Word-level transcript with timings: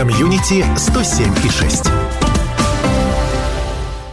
Комьюнити 0.00 0.64
107 0.78 1.34
и 1.44 1.50
6. 1.50 1.84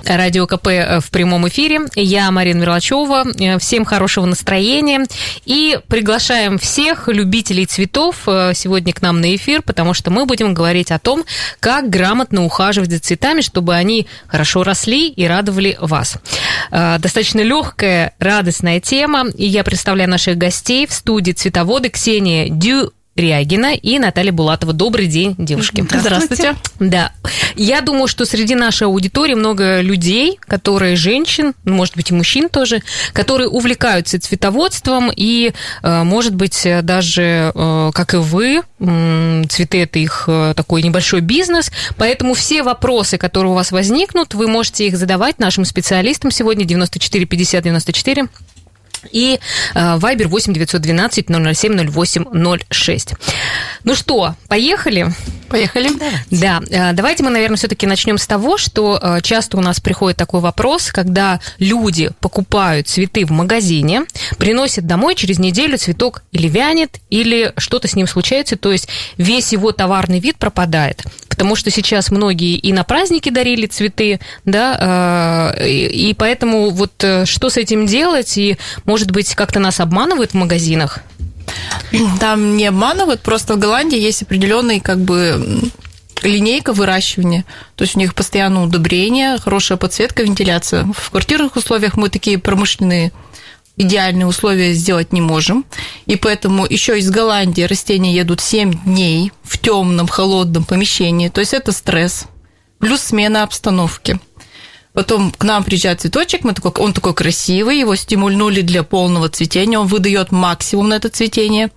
Радио 0.04 0.46
КП 0.46 0.68
э, 0.68 1.00
в 1.00 1.10
прямом 1.12 1.48
эфире. 1.48 1.80
Я 1.96 2.30
Марина 2.30 2.60
Мерлачева. 2.60 3.24
Э, 3.40 3.58
всем 3.58 3.86
хорошего 3.86 4.26
настроения. 4.26 5.06
И 5.46 5.80
приглашаем 5.88 6.58
всех 6.58 7.08
любителей 7.08 7.66
цветов 7.66 8.24
э, 8.28 8.52
сегодня 8.54 8.92
к 8.92 9.02
нам 9.02 9.22
на 9.22 9.34
эфир, 9.34 9.62
потому 9.62 9.94
что 9.94 10.12
мы 10.12 10.26
будем 10.26 10.54
говорить 10.54 10.92
о 10.92 11.00
том, 11.00 11.24
как 11.62 11.90
грамотно 11.90 12.44
ухаживать 12.44 12.92
за 12.92 13.00
цветами, 13.00 13.40
чтобы 13.40 13.74
они 13.74 14.08
хорошо 14.28 14.64
росли 14.64 15.08
и 15.08 15.26
радовали 15.26 15.78
вас. 15.80 16.18
Достаточно 16.70 17.40
легкая, 17.40 18.14
радостная 18.20 18.82
тема. 18.82 19.30
И 19.30 19.46
я 19.46 19.64
представляю 19.64 20.10
наших 20.10 20.38
гостей 20.38 20.86
в 20.86 20.92
студии 20.92 21.32
цветоводы 21.32 21.88
Ксения 21.88 22.50
Дю 22.50 22.92
Рягина 23.18 23.74
и 23.74 23.98
Наталья 23.98 24.32
Булатова. 24.32 24.74
Добрый 24.74 25.08
день, 25.08 25.36
девушки. 25.38 25.84
Здравствуйте. 25.92 26.56
Да. 26.80 27.12
Я 27.56 27.82
думаю, 27.82 28.08
что 28.08 28.26
среди 28.26 28.54
нашей 28.54 28.84
аудитории 28.84 29.34
много 29.34 29.82
людей, 29.82 30.38
которые 30.48 30.96
женщин, 30.96 31.54
ну, 31.66 31.74
может 31.74 31.96
быть, 31.96 32.12
и 32.12 32.14
мужчин 32.14 32.50
тоже, 32.50 32.84
которые 33.14 33.50
увлекаются 33.50 34.20
цветоводством 34.20 35.12
и, 35.14 35.54
э, 35.82 36.04
может 36.04 36.36
быть, 36.36 36.68
даже, 36.84 37.52
э, 37.54 37.92
как 37.94 38.14
и 38.14 38.18
вы, 38.18 38.62
цветы– 39.50 39.82
это 39.84 39.98
их 39.98 40.26
э, 40.28 40.54
такой 40.56 40.84
небольшой 40.84 41.22
бизнес, 41.22 41.72
поэтому 41.98 42.36
все 42.36 42.62
вопросы, 42.62 43.18
которые 43.18 43.52
у 43.52 43.56
вас 43.56 43.72
возникнут, 43.72 44.36
вы 44.36 44.48
можете 44.48 44.86
их 44.86 44.98
задавать 44.98 45.40
нашим 45.40 45.66
специалистам 45.66 46.30
сегодня 46.30 46.64
94 46.64 47.26
50 47.26 47.64
94 47.64 48.28
и 49.12 49.40
Вайбер 49.74 50.28
8 50.28 50.54
912 50.54 51.28
007 51.28 51.90
08 51.90 52.60
06. 52.70 53.14
Ну 53.84 53.96
что, 53.96 54.36
поехали? 54.48 55.08
Поехали. 55.50 55.90
Да, 56.30 56.62
э, 56.70 56.94
давайте 56.94 57.24
мы, 57.24 57.30
наверное, 57.30 57.58
все-таки 57.58 57.88
начнем 57.88 58.18
с 58.18 58.28
того, 58.28 58.58
что 58.58 59.00
э, 59.02 59.22
часто 59.22 59.58
у 59.58 59.62
нас 59.62 59.80
приходит 59.80 60.18
такой 60.18 60.42
вопрос, 60.42 60.92
когда 60.92 61.40
люди 61.58 62.12
покупают 62.20 62.88
цветы 62.88 63.26
в 63.26 63.32
магазине, 63.32 64.04
приносят 64.38 64.86
домой, 64.86 65.16
через 65.16 65.40
неделю 65.40 65.78
цветок 65.78 66.24
или 66.32 66.48
вянет, 66.48 67.00
или 67.10 67.54
что-то 67.58 67.88
с 67.88 67.96
ним 67.96 68.08
случается, 68.08 68.58
то 68.58 68.72
есть 68.72 68.90
весь 69.18 69.54
его 69.54 69.72
товарный 69.72 70.20
вид 70.20 70.38
пропадает. 70.38 71.04
Потому 71.38 71.56
что 71.56 71.70
сейчас 71.70 72.10
многие 72.10 72.56
и 72.56 72.74
на 72.74 72.84
праздники 72.84 73.30
дарили 73.30 73.68
цветы, 73.68 74.20
да, 74.44 75.54
э, 75.56 75.70
и 75.70 76.14
поэтому 76.16 76.72
вот 76.72 76.92
что 77.26 77.50
с 77.50 77.58
этим 77.58 77.86
делать, 77.86 78.38
и, 78.40 78.58
может 78.86 79.12
быть, 79.12 79.36
как-то 79.36 79.60
нас 79.60 79.80
обманывают 79.80 80.32
в 80.32 80.34
магазинах? 80.34 81.00
Там 82.20 82.58
не 82.58 82.66
обманывают, 82.66 83.22
просто 83.22 83.54
в 83.54 83.60
Голландии 83.60 84.00
есть 84.00 84.24
определенный 84.24 84.80
как 84.80 85.00
бы 85.00 85.72
линейка 86.24 86.74
выращивания. 86.74 87.46
То 87.76 87.84
есть 87.84 87.96
у 87.96 88.00
них 88.00 88.16
постоянно 88.16 88.64
удобрение, 88.64 89.38
хорошая 89.38 89.78
подсветка, 89.78 90.24
вентиляция. 90.24 90.86
В 90.96 91.12
квартирных 91.12 91.56
условиях 91.56 91.96
мы 91.96 92.10
такие 92.10 92.38
промышленные 92.38 93.12
идеальные 93.78 94.26
условия 94.26 94.74
сделать 94.74 95.14
не 95.14 95.22
можем. 95.22 95.66
И 96.06 96.16
поэтому 96.16 96.66
еще 96.66 97.00
из 97.00 97.10
Голландии 97.10 97.62
растения 97.62 98.14
едут 98.14 98.42
7 98.42 98.84
дней 98.84 99.32
в 99.44 99.58
темном, 99.58 100.08
холодном 100.08 100.66
помещении. 100.66 101.30
То 101.30 101.40
есть 101.40 101.54
это 101.54 101.72
стресс. 101.72 102.26
Плюс 102.80 103.02
смена 103.02 103.44
обстановки. 103.44 104.20
Потом 104.94 105.32
к 105.32 105.44
нам 105.44 105.64
приезжает 105.64 106.02
цветочек, 106.02 106.44
мы 106.44 106.54
такой, 106.54 106.72
он 106.72 106.92
такой 106.92 107.14
красивый, 107.14 107.80
его 107.80 107.96
стимульнули 107.96 108.62
для 108.62 108.82
полного 108.82 109.30
цветения, 109.30 109.78
он 109.78 109.86
выдает 109.86 110.32
максимум 110.32 110.90
на 110.90 110.96
это 110.96 111.10
цветение. 111.10 111.70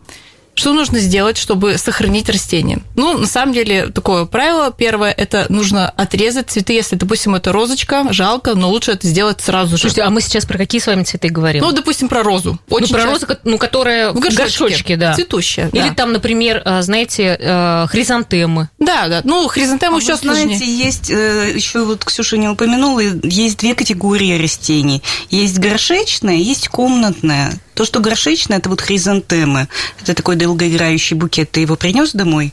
Что 0.61 0.75
нужно 0.75 0.99
сделать, 0.99 1.39
чтобы 1.39 1.79
сохранить 1.79 2.29
растение? 2.29 2.81
Ну, 2.95 3.17
на 3.17 3.27
самом 3.27 3.55
деле, 3.55 3.87
такое 3.87 4.27
правило. 4.27 4.71
Первое, 4.71 5.11
это 5.11 5.47
нужно 5.49 5.89
отрезать 5.89 6.51
цветы. 6.51 6.75
Если, 6.75 6.97
допустим, 6.97 7.35
это 7.35 7.51
розочка, 7.51 8.07
жалко, 8.11 8.55
но 8.55 8.69
лучше 8.69 8.91
это 8.91 9.07
сделать 9.07 9.41
сразу 9.41 9.79
же. 9.79 9.81
Слушайте, 9.81 10.03
а 10.03 10.11
мы 10.11 10.21
сейчас 10.21 10.45
про 10.45 10.59
какие 10.59 10.79
с 10.79 10.87
вами 10.87 11.03
цветы 11.05 11.31
говорим? 11.31 11.65
Ну, 11.65 11.73
допустим, 11.73 12.11
про 12.11 12.23
розу. 12.23 12.59
Ну, 12.69 12.77
Очень 12.77 12.89
ну, 12.89 12.93
про 12.93 13.11
часто... 13.11 13.27
розу, 13.27 13.41
ну, 13.45 13.57
которая 13.57 14.13
в 14.13 14.21
горшочке, 14.21 14.43
горшочке 14.43 14.97
да. 14.97 15.15
Цветущая. 15.15 15.71
Или 15.73 15.89
да. 15.89 15.95
там, 15.95 16.13
например, 16.13 16.61
э, 16.63 16.83
знаете, 16.83 17.39
э, 17.41 17.87
хризантемы. 17.89 18.69
Да, 18.79 19.09
да. 19.09 19.23
Ну, 19.25 19.49
хризантемы 19.49 19.97
а 19.97 20.01
еще 20.01 20.17
знаете, 20.17 20.59
сложнее. 20.59 20.77
есть, 20.77 21.11
э, 21.11 21.53
еще 21.55 21.87
вот 21.87 22.05
Ксюша 22.05 22.37
не 22.37 22.51
упомянула, 22.51 23.01
есть 23.01 23.57
две 23.57 23.75
категории 23.75 24.39
растений. 24.39 25.03
Есть 25.31 25.59
горшечная, 25.59 26.37
есть 26.37 26.69
комнатная. 26.69 27.59
То, 27.81 27.87
что 27.87 28.01
горшечное, 28.01 28.59
это 28.59 28.69
вот 28.69 28.83
хризантемы. 28.83 29.67
Это 30.03 30.13
такой 30.13 30.37
долгоиграющий 30.37 31.17
букет. 31.17 31.51
Ты 31.51 31.61
его 31.61 31.77
принес 31.77 32.13
домой, 32.13 32.53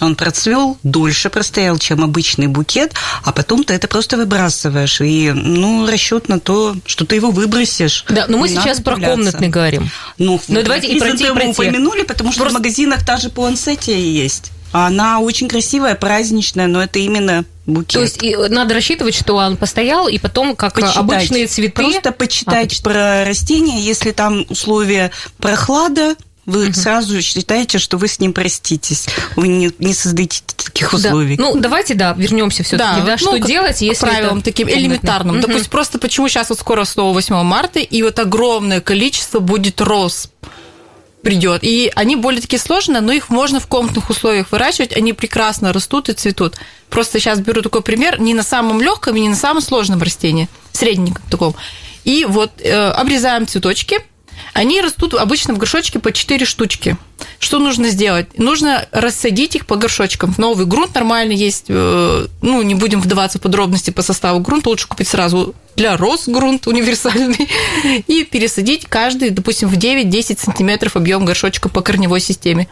он 0.00 0.16
процвел, 0.16 0.78
дольше 0.82 1.30
простоял, 1.30 1.78
чем 1.78 2.02
обычный 2.02 2.48
букет, 2.48 2.92
а 3.22 3.30
потом 3.30 3.62
ты 3.62 3.74
это 3.74 3.86
просто 3.86 4.16
выбрасываешь. 4.16 5.00
И, 5.00 5.30
ну, 5.30 5.86
расчет 5.88 6.28
на 6.28 6.40
то, 6.40 6.74
что 6.86 7.04
ты 7.04 7.14
его 7.14 7.30
выбросишь. 7.30 8.04
Да, 8.08 8.26
но 8.26 8.36
мы 8.36 8.48
сейчас 8.48 8.80
про 8.80 8.96
комнатный 8.96 9.46
говорим. 9.46 9.88
Ну, 10.18 10.40
ну 10.48 10.62
давайте 10.64 10.88
и 10.88 10.98
про 10.98 11.12
те, 11.12 11.32
про 11.32 11.42
те. 11.42 11.48
упомянули, 11.50 12.02
потому 12.02 12.32
что 12.32 12.40
просто... 12.40 12.58
в 12.58 12.60
магазинах 12.60 13.06
та 13.06 13.16
же 13.16 13.30
пуансетия 13.30 13.96
есть. 13.96 14.50
Она 14.76 15.20
очень 15.20 15.46
красивая, 15.46 15.94
праздничная, 15.94 16.66
но 16.66 16.82
это 16.82 16.98
именно 16.98 17.44
букет. 17.64 17.92
То 17.92 18.00
есть 18.00 18.20
и 18.24 18.34
надо 18.34 18.74
рассчитывать, 18.74 19.14
что 19.14 19.36
он 19.36 19.56
постоял, 19.56 20.08
и 20.08 20.18
потом, 20.18 20.56
как 20.56 20.74
почитать. 20.74 20.96
обычные 20.96 21.46
цветы... 21.46 21.80
Просто 21.80 22.10
почитать 22.10 22.80
а, 22.80 22.82
про 22.82 23.24
растения, 23.24 23.80
если 23.80 24.10
там 24.10 24.44
условия 24.48 25.12
прохлада, 25.38 26.16
вы 26.44 26.66
угу. 26.66 26.72
сразу 26.72 27.22
считаете, 27.22 27.78
что 27.78 27.98
вы 27.98 28.08
с 28.08 28.18
ним 28.18 28.32
проститесь. 28.32 29.06
Вы 29.36 29.46
не, 29.46 29.70
не 29.78 29.94
создаете 29.94 30.42
таких 30.56 30.92
условий. 30.92 31.36
Да. 31.36 31.44
Ну, 31.44 31.60
давайте, 31.60 31.94
да, 31.94 32.12
вернемся 32.18 32.64
все-таки. 32.64 33.00
Да. 33.00 33.06
да, 33.06 33.16
что 33.16 33.30
ну, 33.30 33.46
делать, 33.46 33.80
если. 33.80 34.04
Правилам 34.04 34.38
это... 34.38 34.46
таким 34.46 34.68
элементарным. 34.68 35.36
Угу. 35.36 35.46
Допустим, 35.46 35.70
просто 35.70 36.00
почему 36.00 36.26
сейчас 36.28 36.48
вот 36.48 36.58
скоро 36.58 36.82
снова 36.82 37.14
8 37.14 37.42
марта, 37.44 37.78
и 37.78 38.02
вот 38.02 38.18
огромное 38.18 38.80
количество 38.80 39.38
будет 39.38 39.80
роз 39.80 40.30
придет. 41.24 41.64
И 41.64 41.90
они 41.96 42.14
более 42.14 42.40
такие 42.40 42.60
сложные, 42.60 43.00
но 43.00 43.12
их 43.12 43.30
можно 43.30 43.58
в 43.58 43.66
комнатных 43.66 44.08
условиях 44.10 44.52
выращивать, 44.52 44.96
они 44.96 45.12
прекрасно 45.12 45.72
растут 45.72 46.08
и 46.08 46.12
цветут. 46.12 46.56
Просто 46.90 47.18
сейчас 47.18 47.40
беру 47.40 47.62
такой 47.62 47.82
пример, 47.82 48.20
не 48.20 48.34
на 48.34 48.44
самом 48.44 48.80
легком 48.80 49.16
и 49.16 49.20
не 49.20 49.30
на 49.30 49.36
самом 49.36 49.62
сложном 49.62 50.00
растении, 50.00 50.48
средненьком 50.72 51.24
таком. 51.30 51.56
И 52.04 52.26
вот 52.26 52.52
э, 52.60 52.72
обрезаем 52.72 53.46
цветочки, 53.46 53.98
они 54.52 54.80
растут 54.80 55.14
обычно 55.14 55.54
в 55.54 55.58
горшочке 55.58 55.98
по 55.98 56.12
4 56.12 56.44
штучки. 56.44 56.96
Что 57.38 57.58
нужно 57.58 57.88
сделать? 57.88 58.38
Нужно 58.38 58.86
рассадить 58.92 59.56
их 59.56 59.66
по 59.66 59.76
горшочкам. 59.76 60.34
Новый 60.38 60.66
грунт 60.66 60.94
нормальный 60.94 61.34
есть. 61.34 61.66
Э, 61.68 62.26
ну, 62.42 62.62
не 62.62 62.74
будем 62.74 63.00
вдаваться 63.00 63.38
в 63.38 63.42
подробности 63.42 63.90
по 63.90 64.02
составу 64.02 64.40
грунта. 64.40 64.68
Лучше 64.68 64.88
купить 64.88 65.08
сразу 65.08 65.54
для 65.76 65.96
роз 65.96 66.28
грунт 66.28 66.66
универсальный. 66.66 67.48
И 68.06 68.24
пересадить 68.24 68.86
каждый, 68.86 69.30
допустим, 69.30 69.68
в 69.68 69.74
9-10 69.74 70.40
сантиметров 70.40 70.96
объем 70.96 71.24
горшочка 71.24 71.68
по 71.68 71.80
корневой 71.80 72.20
системе. 72.20 72.68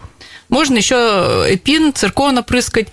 Можно 0.49 0.77
еще 0.77 1.47
эпин, 1.49 1.95
циркон 1.95 2.39
опрыскать. 2.39 2.89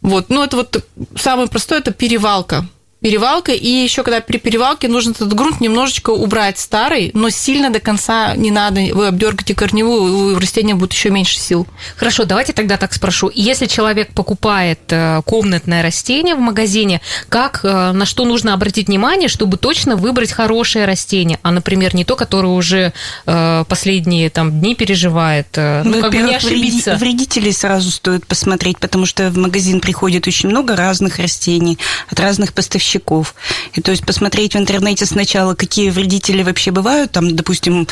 Вот. 0.00 0.28
Ну, 0.28 0.42
это 0.42 0.56
вот 0.56 0.84
самое 1.16 1.48
простое, 1.48 1.78
это 1.78 1.92
перевалка 1.92 2.66
перевалка, 3.00 3.52
и 3.52 3.68
еще 3.68 4.02
когда 4.02 4.20
при 4.20 4.38
перевалке 4.38 4.88
нужно 4.88 5.12
этот 5.12 5.32
грунт 5.32 5.60
немножечко 5.60 6.10
убрать 6.10 6.58
старый, 6.58 7.10
но 7.14 7.30
сильно 7.30 7.70
до 7.70 7.80
конца 7.80 8.34
не 8.36 8.50
надо, 8.50 8.80
вы 8.92 9.06
обдергаете 9.06 9.54
корневую, 9.54 10.34
у 10.34 10.38
растения 10.38 10.74
будет 10.74 10.92
еще 10.92 11.10
меньше 11.10 11.38
сил. 11.38 11.66
Хорошо, 11.96 12.24
давайте 12.24 12.52
тогда 12.52 12.76
так 12.76 12.92
спрошу. 12.92 13.30
Если 13.34 13.66
человек 13.66 14.12
покупает 14.12 14.80
э, 14.88 15.22
комнатное 15.24 15.82
растение 15.82 16.34
в 16.34 16.40
магазине, 16.40 17.00
как, 17.28 17.60
э, 17.62 17.92
на 17.92 18.04
что 18.04 18.24
нужно 18.24 18.52
обратить 18.52 18.88
внимание, 18.88 19.28
чтобы 19.28 19.56
точно 19.56 19.96
выбрать 19.96 20.32
хорошее 20.32 20.84
растение, 20.84 21.38
а, 21.42 21.50
например, 21.52 21.94
не 21.94 22.04
то, 22.04 22.16
которое 22.16 22.48
уже 22.48 22.92
э, 23.26 23.64
последние 23.66 24.28
там, 24.30 24.60
дни 24.60 24.74
переживает, 24.74 25.48
ну, 25.56 26.00
как 26.00 26.12
бы 26.12 26.18
не 26.18 26.34
ошибиться. 26.34 26.96
Вредителей 26.96 27.52
сразу 27.52 27.90
стоит 27.90 28.26
посмотреть, 28.26 28.78
потому 28.78 29.06
что 29.06 29.30
в 29.30 29.38
магазин 29.38 29.80
приходит 29.80 30.26
очень 30.26 30.50
много 30.50 30.76
разных 30.76 31.18
растений 31.18 31.78
от 32.08 32.20
разных 32.20 32.52
поставщиков 32.52 32.89
поставщиков. 32.90 33.34
И 33.74 33.80
то 33.80 33.90
есть 33.90 34.04
посмотреть 34.04 34.54
в 34.54 34.58
интернете 34.58 35.06
сначала, 35.06 35.54
какие 35.54 35.90
вредители 35.90 36.42
вообще 36.42 36.70
бывают, 36.70 37.12
там, 37.12 37.36
допустим, 37.36 37.86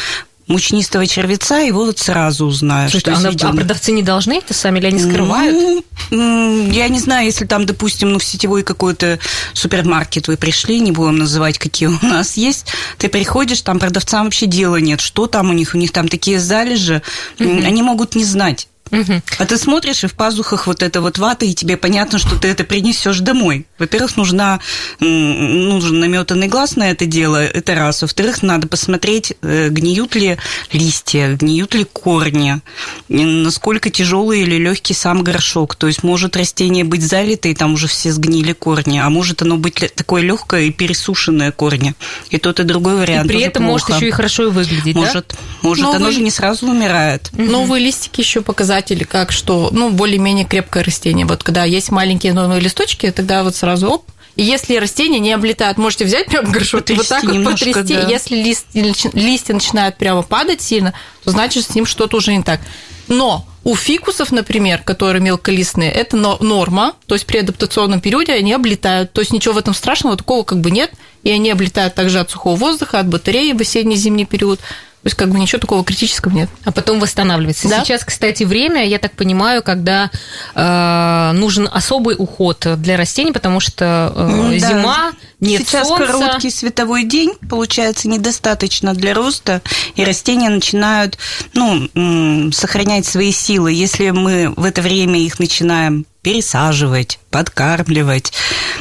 мучнистого 0.47 1.07
червеца, 1.07 1.59
его 1.59 1.85
вот 1.85 1.99
сразу 1.99 2.47
узнают. 2.47 2.91
Слушайте, 2.91 3.13
а, 3.13 3.51
а 3.51 3.53
продавцы 3.53 3.93
не 3.93 4.03
должны 4.03 4.39
это 4.39 4.55
сами 4.55 4.79
или 4.79 4.87
они 4.87 4.99
скрывают? 4.99 5.85
Ну, 6.11 6.71
я 6.71 6.89
не 6.89 6.99
знаю, 6.99 7.27
если 7.27 7.45
там, 7.45 7.67
допустим, 7.67 8.13
ну, 8.13 8.19
в 8.19 8.25
сетевой 8.25 8.63
какой-то 8.63 9.19
супермаркет 9.53 10.27
вы 10.27 10.39
пришли, 10.39 10.81
не 10.81 10.91
будем 10.91 11.19
называть, 11.19 11.59
какие 11.59 11.89
у 11.89 11.99
нас 12.03 12.39
есть, 12.39 12.67
ты 12.97 13.11
приходишь, 13.11 13.61
там 13.61 13.79
продавцам 13.79 14.25
вообще 14.25 14.47
дела 14.47 14.77
нет, 14.77 15.03
что 15.03 15.27
там 15.27 15.51
у 15.51 15.53
них, 15.53 15.75
у 15.75 15.79
них 15.79 15.93
там 15.93 16.09
такие 16.09 16.41
залежи, 16.41 17.03
mm-hmm. 17.39 17.67
они 17.67 17.83
могут 17.83 18.15
не 18.15 18.25
знать 18.25 18.69
Угу. 18.91 19.23
А 19.39 19.47
ты 19.47 19.59
смотришь, 19.59 20.05
и 20.05 20.07
в 20.07 20.15
пазухах 20.15 20.67
вот 20.67 20.83
эта 20.83 21.01
вот 21.01 21.19
вата, 21.19 21.45
и 21.45 21.55
тебе 21.55 21.77
понятно, 21.77 22.19
что 22.19 22.39
ты 22.39 22.49
это 22.49 22.65
принесешь 22.65 23.21
домой. 23.21 23.67
Во-первых, 23.79 24.17
нужна, 24.17 24.61
нужен 25.01 26.01
наметанный 26.01 26.49
глаз 26.49 26.77
на 26.77 26.91
это 26.91 27.07
дело, 27.07 27.43
это 27.43 27.75
раз. 27.75 28.03
Во-вторых, 28.03 28.43
надо 28.43 28.67
посмотреть, 28.67 29.35
э, 29.43 29.69
гниют 29.69 30.15
ли 30.15 30.37
листья, 30.73 31.37
гниют 31.37 31.75
ли 31.75 31.85
корни, 31.85 32.61
насколько 33.09 33.91
тяжелый 33.91 34.43
или 34.43 34.57
легкий 34.57 34.95
сам 34.95 35.23
горшок. 35.23 35.75
То 35.77 35.87
есть 35.87 36.03
может 36.03 36.37
растение 36.37 36.85
быть 36.85 37.03
залито, 37.03 37.49
и 37.49 37.55
там 37.55 37.75
уже 37.75 37.87
все 37.89 38.13
сгнили 38.13 38.53
корни, 38.53 38.99
а 38.99 39.09
может 39.11 39.43
оно 39.43 39.57
быть 39.57 39.93
такое 39.95 40.23
легкое 40.23 40.65
и 40.65 40.71
пересушенное 40.71 41.53
корни. 41.53 41.95
И 42.31 42.39
тот, 42.39 42.61
и 42.61 42.65
другой 42.65 42.97
вариант. 42.97 43.27
И 43.27 43.29
при 43.29 43.41
этом 43.43 43.65
плохо. 43.65 43.73
может 43.73 43.89
еще 43.91 44.09
и 44.09 44.11
хорошо 44.11 44.51
выглядеть, 44.51 44.97
может, 44.97 45.29
да? 45.29 45.37
Может, 45.63 45.85
Новый... 45.85 45.97
оно 45.97 46.11
же 46.11 46.21
не 46.21 46.31
сразу 46.31 46.67
умирает. 46.67 47.31
Новые 47.33 47.85
листики 47.85 48.21
еще 48.21 48.43
показатели, 48.79 49.05
как 49.05 49.33
что, 49.33 49.71
ну, 49.73 49.91
более-менее 49.91 50.45
крепкое 50.45 50.85
растение. 50.85 51.27
Вот 51.27 51.43
когда 51.43 51.65
есть 51.65 51.91
маленькие 51.91 52.33
новые 52.33 52.61
листочки, 52.61 53.11
тогда 53.11 53.43
вот 53.43 53.57
сразу 53.57 53.89
оп, 53.89 54.05
и 54.37 54.43
если 54.43 54.77
растения 54.77 55.19
не 55.19 55.33
облетают, 55.33 55.79
можете 55.79 56.05
взять 56.05 56.27
прям 56.27 56.51
горшок 56.53 56.83
потрясти 56.83 56.93
и 56.93 56.97
вот 56.97 57.09
так 57.09 57.25
вот 57.25 57.45
потрясти. 57.45 57.95
Да. 57.95 58.09
Если 58.09 58.37
лист, 58.37 58.67
листья 59.15 59.55
начинают 59.55 59.97
прямо 59.97 60.23
падать 60.23 60.61
сильно, 60.63 60.95
то 61.25 61.33
значит 61.33 61.65
с 61.65 61.75
ним 61.75 61.87
что-то 61.87 62.19
уже 62.19 62.33
не 62.37 62.43
так. 62.45 62.61
Но 63.09 63.45
у 63.65 63.75
фикусов, 63.75 64.31
например, 64.31 64.83
которые 64.83 65.21
мелколистные, 65.21 65.91
это 65.91 66.17
норма, 66.17 66.93
то 67.07 67.15
есть 67.15 67.27
при 67.27 67.39
адаптационном 67.39 68.01
периоде 68.01 68.33
они 68.33 68.53
облетают, 68.53 69.13
то 69.13 69.21
есть 69.21 69.33
ничего 69.33 69.55
в 69.55 69.59
этом 69.59 69.75
страшного 69.75 70.17
такого 70.17 70.45
как 70.45 70.61
бы 70.61 70.71
нет, 70.71 70.93
и 71.25 71.31
они 71.31 71.51
облетают 71.51 71.95
также 71.95 72.21
от 72.21 72.31
сухого 72.31 72.55
воздуха, 72.55 73.01
от 73.01 73.09
батареи 73.09 73.53
в 73.53 73.61
осенне-зимний 73.61 74.25
период. 74.25 74.61
То 75.09 75.11
есть 75.11 75.17
как 75.17 75.31
бы 75.31 75.41
ничего 75.41 75.59
такого 75.59 75.83
критического 75.85 76.31
нет. 76.35 76.51
А 76.65 76.71
потом 76.71 77.01
восстанавливается. 77.01 77.67
Да? 77.67 77.83
Сейчас, 77.83 78.05
кстати, 78.05 78.45
время, 78.45 78.87
я 78.87 78.99
так 78.99 79.13
понимаю, 79.13 79.63
когда 79.63 80.11
э, 80.55 81.33
нужен 81.33 81.67
особый 81.73 82.15
уход 82.19 82.67
для 82.77 82.99
растений, 82.99 83.33
потому 83.33 83.59
что 83.59 84.13
э, 84.15 84.59
да. 84.61 84.69
зима, 84.69 85.13
нет 85.41 85.63
Сейчас 85.63 85.89
солнца. 85.89 86.13
короткий 86.13 86.51
световой 86.51 87.05
день, 87.05 87.33
получается, 87.49 88.07
недостаточно 88.07 88.93
для 88.93 89.15
роста, 89.15 89.63
и 89.95 90.05
растения 90.05 90.51
начинают 90.51 91.17
ну, 91.55 92.53
сохранять 92.53 93.07
свои 93.07 93.33
силы. 93.33 93.73
Если 93.73 94.11
мы 94.11 94.53
в 94.57 94.65
это 94.67 94.83
время 94.83 95.19
их 95.21 95.39
начинаем 95.39 96.05
пересаживать, 96.23 97.19
подкармливать. 97.31 98.33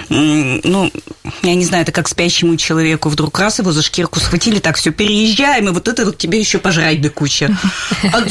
Ну, 0.09 0.91
я 1.43 1.55
не 1.55 1.65
знаю, 1.65 1.83
это 1.83 1.91
как 1.91 2.07
спящему 2.07 2.57
человеку 2.57 3.09
вдруг 3.09 3.37
раз 3.39 3.59
его 3.59 3.71
за 3.71 3.81
шкирку 3.81 4.19
схватили, 4.19 4.59
так 4.59 4.77
все, 4.77 4.91
переезжаем, 4.91 5.67
и 5.67 5.71
вот 5.71 5.87
это 5.87 6.05
вот 6.05 6.17
тебе 6.17 6.39
еще 6.39 6.57
пожрать 6.59 7.01
до 7.01 7.09
кучи. 7.09 7.49
А 8.13 8.27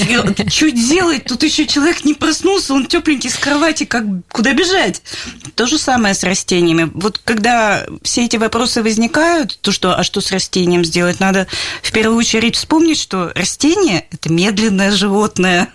что 0.48 0.70
делать? 0.70 1.24
Тут 1.24 1.42
еще 1.42 1.66
человек 1.66 2.04
не 2.04 2.14
проснулся, 2.14 2.74
он 2.74 2.86
тепленький 2.86 3.30
с 3.30 3.36
кровати, 3.36 3.84
как 3.84 4.04
куда 4.32 4.52
бежать? 4.52 5.02
То 5.54 5.66
же 5.66 5.78
самое 5.78 6.14
с 6.14 6.22
растениями. 6.22 6.90
Вот 6.94 7.20
когда 7.22 7.86
все 8.02 8.24
эти 8.24 8.36
вопросы 8.36 8.82
возникают, 8.82 9.58
то 9.60 9.72
что, 9.72 9.96
а 9.96 10.02
что 10.02 10.20
с 10.20 10.32
растением 10.32 10.84
сделать? 10.84 11.20
Надо 11.20 11.46
в 11.82 11.92
первую 11.92 12.18
очередь 12.18 12.56
вспомнить, 12.56 12.98
что 12.98 13.32
растение– 13.34 14.06
это 14.10 14.32
медленное 14.32 14.90
животное. 14.92 15.68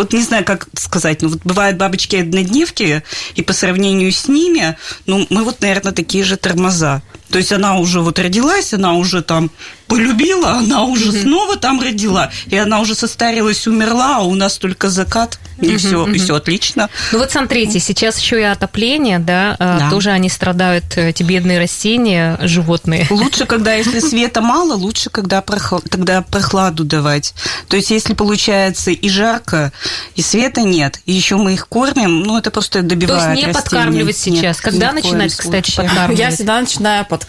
Вот 0.00 0.14
не 0.14 0.22
знаю, 0.22 0.46
как 0.46 0.66
сказать, 0.78 1.20
ну 1.20 1.28
вот 1.28 1.40
бывают 1.44 1.76
бабочки-однодневки, 1.76 3.02
и 3.34 3.42
по 3.42 3.52
сравнению 3.52 4.10
с 4.10 4.28
ними, 4.28 4.78
ну, 5.04 5.26
мы 5.28 5.44
вот, 5.44 5.60
наверное, 5.60 5.92
такие 5.92 6.24
же 6.24 6.38
тормоза. 6.38 7.02
То 7.30 7.38
есть 7.38 7.52
она 7.52 7.76
уже 7.76 8.00
вот 8.00 8.18
родилась, 8.18 8.72
она 8.72 8.94
уже 8.94 9.22
там 9.22 9.50
полюбила, 9.86 10.52
она 10.52 10.84
уже 10.84 11.10
mm-hmm. 11.10 11.22
снова 11.22 11.56
там 11.56 11.80
родила, 11.80 12.30
и 12.46 12.56
она 12.56 12.80
уже 12.80 12.94
состарилась, 12.94 13.66
умерла, 13.66 14.18
а 14.18 14.22
у 14.22 14.34
нас 14.34 14.56
только 14.56 14.88
закат, 14.88 15.40
и 15.58 15.66
mm-hmm. 15.66 15.76
все, 15.78 16.06
и 16.06 16.18
все 16.18 16.36
отлично. 16.36 16.88
Ну 17.10 17.18
вот 17.18 17.32
смотрите, 17.32 17.80
сейчас 17.80 18.18
еще 18.18 18.40
и 18.40 18.44
отопление, 18.44 19.18
да, 19.18 19.56
а, 19.58 19.78
да. 19.80 19.90
тоже 19.90 20.10
они 20.10 20.28
страдают, 20.28 20.96
эти 20.96 21.24
бедные 21.24 21.58
растения, 21.58 22.38
животные. 22.42 23.06
Лучше, 23.10 23.46
когда 23.46 23.74
если 23.74 23.98
света 24.10 24.40
мало, 24.40 24.74
лучше, 24.74 25.10
когда 25.10 25.40
прохл... 25.42 25.78
тогда 25.78 26.22
прохладу 26.22 26.84
давать. 26.84 27.34
То 27.68 27.76
есть 27.76 27.90
если 27.90 28.14
получается 28.14 28.92
и 28.92 29.08
жарко, 29.08 29.72
и 30.14 30.22
света 30.22 30.62
нет, 30.62 31.00
и 31.04 31.12
еще 31.12 31.36
мы 31.36 31.54
их 31.54 31.68
кормим, 31.68 32.20
ну 32.20 32.38
это 32.38 32.52
просто 32.52 32.82
добивает 32.82 33.22
То 33.22 33.30
есть 33.30 33.40
не 33.40 33.46
растения. 33.46 33.54
подкармливать 33.54 34.16
сейчас. 34.16 34.56
Нет, 34.56 34.60
когда 34.60 34.92
начинать, 34.92 35.34
кстати, 35.34 35.74
подкармливать? 35.74 36.18
Я 36.18 36.30
всегда 36.30 36.60
начинаю 36.60 37.04
подкармливать 37.04 37.19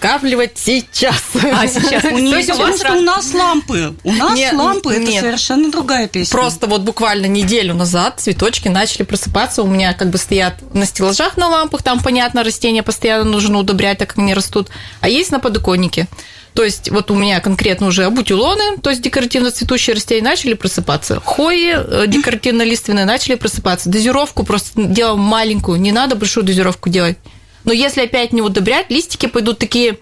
сейчас. 0.57 1.21
А 1.53 1.67
сейчас? 1.67 2.03
У 2.05 2.17
них, 2.17 2.47
потому 2.47 2.75
что 2.75 2.93
у 2.93 3.01
нас 3.01 3.33
лампы. 3.33 3.93
У 4.03 4.11
нас 4.11 4.35
нет, 4.35 4.53
лампы, 4.53 4.97
нет. 4.97 5.09
это 5.09 5.19
совершенно 5.19 5.71
другая 5.71 6.07
песня. 6.07 6.31
Просто 6.31 6.67
вот 6.67 6.81
буквально 6.81 7.25
неделю 7.25 7.73
назад 7.73 8.19
цветочки 8.19 8.67
начали 8.67 9.03
просыпаться. 9.03 9.63
У 9.63 9.67
меня 9.67 9.93
как 9.93 10.09
бы 10.09 10.17
стоят 10.17 10.55
на 10.73 10.85
стеллажах 10.85 11.37
на 11.37 11.47
лампах, 11.47 11.83
там, 11.83 11.99
понятно, 12.01 12.43
растения 12.43 12.83
постоянно 12.83 13.25
нужно 13.25 13.59
удобрять, 13.59 13.97
так 13.97 14.09
как 14.09 14.19
они 14.19 14.33
растут. 14.33 14.69
А 15.01 15.09
есть 15.09 15.31
на 15.31 15.39
подоконнике. 15.39 16.07
То 16.53 16.63
есть 16.63 16.89
вот 16.89 17.11
у 17.11 17.15
меня 17.15 17.39
конкретно 17.39 17.87
уже 17.87 18.03
абутилоны, 18.03 18.77
то 18.77 18.89
есть 18.89 19.01
декоративно-цветущие 19.01 19.93
растения, 19.95 20.21
начали 20.21 20.53
просыпаться. 20.53 21.21
Хои 21.23 21.73
э, 21.73 22.07
декоративно-лиственные 22.07 23.05
начали 23.05 23.35
просыпаться. 23.35 23.89
Дозировку 23.89 24.43
просто 24.43 24.83
делаем 24.83 25.19
маленькую, 25.19 25.79
не 25.79 25.91
надо 25.91 26.15
большую 26.15 26.43
дозировку 26.43 26.89
делать. 26.89 27.17
Но 27.63 27.73
если 27.73 28.03
опять 28.03 28.33
не 28.33 28.41
удобрять, 28.41 28.89
листики 28.89 29.27
пойдут 29.27 29.59
такие 29.59 29.99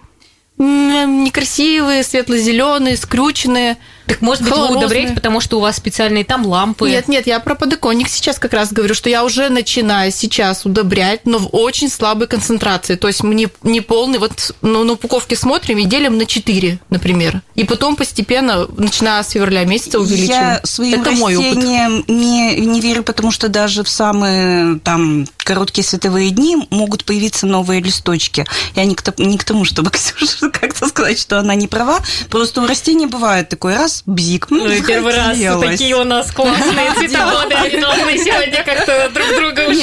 некрасивые, 0.58 2.02
светло-зеленые, 2.02 2.96
скрюченные. 2.96 3.78
Так 4.10 4.22
может 4.22 4.42
быть, 4.42 4.52
вы 4.52 4.76
удобряете, 4.76 5.14
потому 5.14 5.40
что 5.40 5.58
у 5.58 5.60
вас 5.60 5.76
специальные 5.76 6.24
там 6.24 6.44
лампы? 6.44 6.90
Нет, 6.90 7.06
нет, 7.06 7.28
я 7.28 7.38
про 7.38 7.54
подоконник 7.54 8.08
сейчас 8.08 8.40
как 8.40 8.52
раз 8.52 8.72
говорю, 8.72 8.94
что 8.94 9.08
я 9.08 9.24
уже 9.24 9.48
начинаю 9.50 10.10
сейчас 10.10 10.66
удобрять, 10.66 11.26
но 11.26 11.38
в 11.38 11.48
очень 11.52 11.88
слабой 11.88 12.26
концентрации. 12.26 12.96
То 12.96 13.06
есть 13.06 13.22
не, 13.22 13.48
не 13.62 13.80
полный, 13.80 14.18
вот 14.18 14.52
ну, 14.62 14.82
на 14.82 14.94
упаковке 14.94 15.36
смотрим 15.36 15.78
и 15.78 15.84
делим 15.84 16.18
на 16.18 16.26
4, 16.26 16.80
например. 16.90 17.42
И 17.54 17.62
потом 17.62 17.94
постепенно, 17.94 18.66
начиная 18.76 19.22
с 19.22 19.30
февраля 19.30 19.64
месяца, 19.64 20.00
увеличиваем. 20.00 20.42
Я 20.42 20.60
своим 20.64 21.00
Это 21.00 21.12
мой 21.12 21.36
опыт. 21.36 21.56
Не, 21.56 22.56
не 22.56 22.80
верю, 22.80 23.04
потому 23.04 23.30
что 23.30 23.48
даже 23.48 23.84
в 23.84 23.88
самые 23.88 24.80
там 24.80 25.26
короткие 25.36 25.84
световые 25.84 26.30
дни 26.30 26.56
могут 26.70 27.04
появиться 27.04 27.46
новые 27.46 27.80
листочки. 27.80 28.44
Я 28.74 28.84
не 28.84 28.94
к, 28.94 29.18
не 29.18 29.38
к 29.38 29.44
тому, 29.44 29.64
чтобы 29.64 29.90
Ксюша 29.92 30.50
как-то 30.50 30.88
сказать, 30.88 31.18
что 31.18 31.38
она 31.38 31.54
не 31.54 31.68
права. 31.68 32.00
Просто 32.28 32.62
у 32.62 32.66
растения 32.66 33.06
бывает 33.06 33.48
такой 33.48 33.74
раз 33.74 33.99
бзик. 34.06 34.46
Ну, 34.50 34.66
ну 34.66 34.82
первый 34.82 35.14
раз 35.14 35.38
такие 35.60 35.96
у 35.96 36.04
нас 36.04 36.30
классные 36.30 36.94
цветоводы, 36.94 37.54
они 37.54 37.80
должны 37.80 38.18
сегодня 38.18 38.62
как-то 38.64 39.10
друг 39.12 39.28
друга 39.36 39.68
уж 39.68 39.76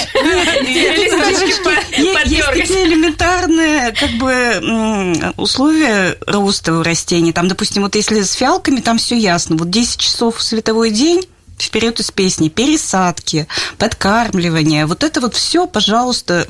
Есть 1.98 2.46
такие 2.54 2.86
элементарные 2.86 3.94
как 3.94 4.12
бы 4.12 5.34
условия 5.38 6.18
роста 6.26 6.74
у 6.74 6.84
растений. 6.84 7.34
Там, 7.34 7.48
допустим, 7.48 7.84
вот 7.84 7.96
если 7.96 8.22
с 8.22 8.34
фиалками, 8.34 8.80
там 8.80 8.98
все 8.98 9.18
ясно. 9.18 9.56
Вот 9.56 9.70
10 9.70 10.00
часов 10.00 10.42
световой 10.42 10.92
день, 10.92 11.24
вперед 11.58 12.00
из 12.00 12.12
песни, 12.12 12.50
пересадки, 12.50 13.48
подкармливание. 13.78 14.86
Вот 14.86 15.04
это 15.04 15.22
вот 15.22 15.36
все, 15.36 15.68
пожалуйста, 15.68 16.48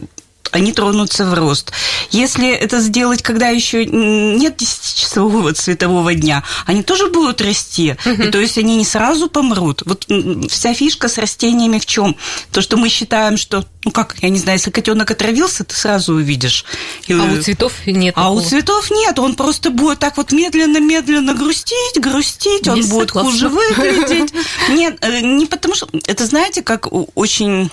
они 0.52 0.72
тронутся 0.74 1.26
в 1.26 1.34
рост. 1.34 1.72
Если 2.12 2.50
это 2.50 2.80
сделать, 2.80 3.22
когда 3.22 3.50
еще 3.50 3.86
нет 3.86 4.62
10-часового 4.62 5.54
цветового 5.54 6.14
дня, 6.14 6.44
они 6.66 6.84
тоже 6.84 7.08
будут 7.10 7.42
расти. 7.42 7.96
Угу. 8.06 8.24
И 8.24 8.32
то 8.32 8.40
есть 8.40 8.58
они 8.58 8.78
не 8.78 8.86
сразу 8.86 9.30
помрут. 9.30 9.84
Вот 9.86 10.08
вся 10.50 10.74
фишка 10.74 11.10
с 11.10 11.18
растениями 11.18 11.80
в 11.80 11.86
чем? 11.86 12.16
То, 12.52 12.62
что 12.62 12.78
мы 12.78 12.90
считаем, 12.90 13.38
что, 13.38 13.66
ну 13.84 13.92
как, 13.92 14.16
я 14.22 14.30
не 14.30 14.40
знаю, 14.40 14.58
если 14.58 14.72
котенок 14.72 15.10
отравился, 15.12 15.64
ты 15.64 15.76
сразу 15.76 16.14
увидишь. 16.14 16.66
И, 17.08 17.14
а 17.14 17.24
у 17.24 17.42
цветов 17.42 17.74
нет. 17.86 18.14
А 18.18 18.24
такого. 18.24 18.40
у 18.40 18.42
цветов 18.42 18.92
нет. 18.92 19.20
Он 19.20 19.36
просто 19.36 19.70
будет 19.70 20.00
так 20.00 20.18
вот 20.18 20.32
медленно-медленно 20.32 21.34
грустить, 21.34 22.00
грустить, 22.00 22.66
не 22.66 22.72
он 22.72 22.84
согласна. 22.84 22.94
будет 22.94 23.12
хуже 23.12 23.50
выглядеть. 23.50 24.34
Нет, 24.70 24.98
э, 25.02 25.22
не 25.22 25.46
потому 25.46 25.76
что... 25.76 25.88
Это 26.06 26.26
знаете, 26.26 26.62
как 26.62 26.88
очень 27.16 27.70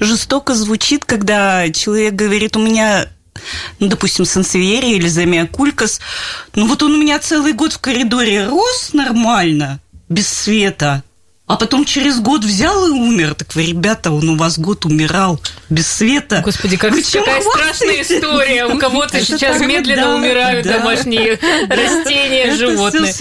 жестоко 0.00 0.54
звучит, 0.54 1.04
когда 1.04 1.70
человек 1.70 2.14
говорит, 2.14 2.56
у 2.56 2.60
меня 2.60 3.06
ну, 3.78 3.88
допустим, 3.88 4.24
сансевьерия 4.24 4.96
или 4.96 5.08
замиокулькас, 5.08 6.00
ну 6.54 6.66
вот 6.66 6.82
он 6.82 6.92
у 6.92 6.98
меня 6.98 7.18
целый 7.18 7.54
год 7.54 7.72
в 7.72 7.78
коридоре 7.78 8.46
рос 8.46 8.90
нормально, 8.92 9.80
без 10.08 10.28
света, 10.28 11.02
а 11.52 11.56
потом 11.56 11.84
через 11.84 12.18
год 12.18 12.44
взял 12.44 12.88
и 12.88 12.90
умер. 12.90 13.34
Так 13.34 13.54
вы, 13.54 13.66
ребята, 13.66 14.10
он 14.10 14.26
у 14.30 14.36
вас 14.36 14.58
год 14.58 14.86
умирал 14.86 15.38
без 15.68 15.86
света. 15.86 16.40
Господи, 16.42 16.78
как, 16.78 16.94
какая 16.94 17.42
страшная 17.42 18.00
история. 18.00 18.64
У 18.64 18.78
кого-то 18.78 19.22
сейчас 19.22 19.60
медленно 19.60 20.14
умирают 20.14 20.66
домашние 20.66 21.34
растения, 21.68 22.56
животные. 22.56 23.12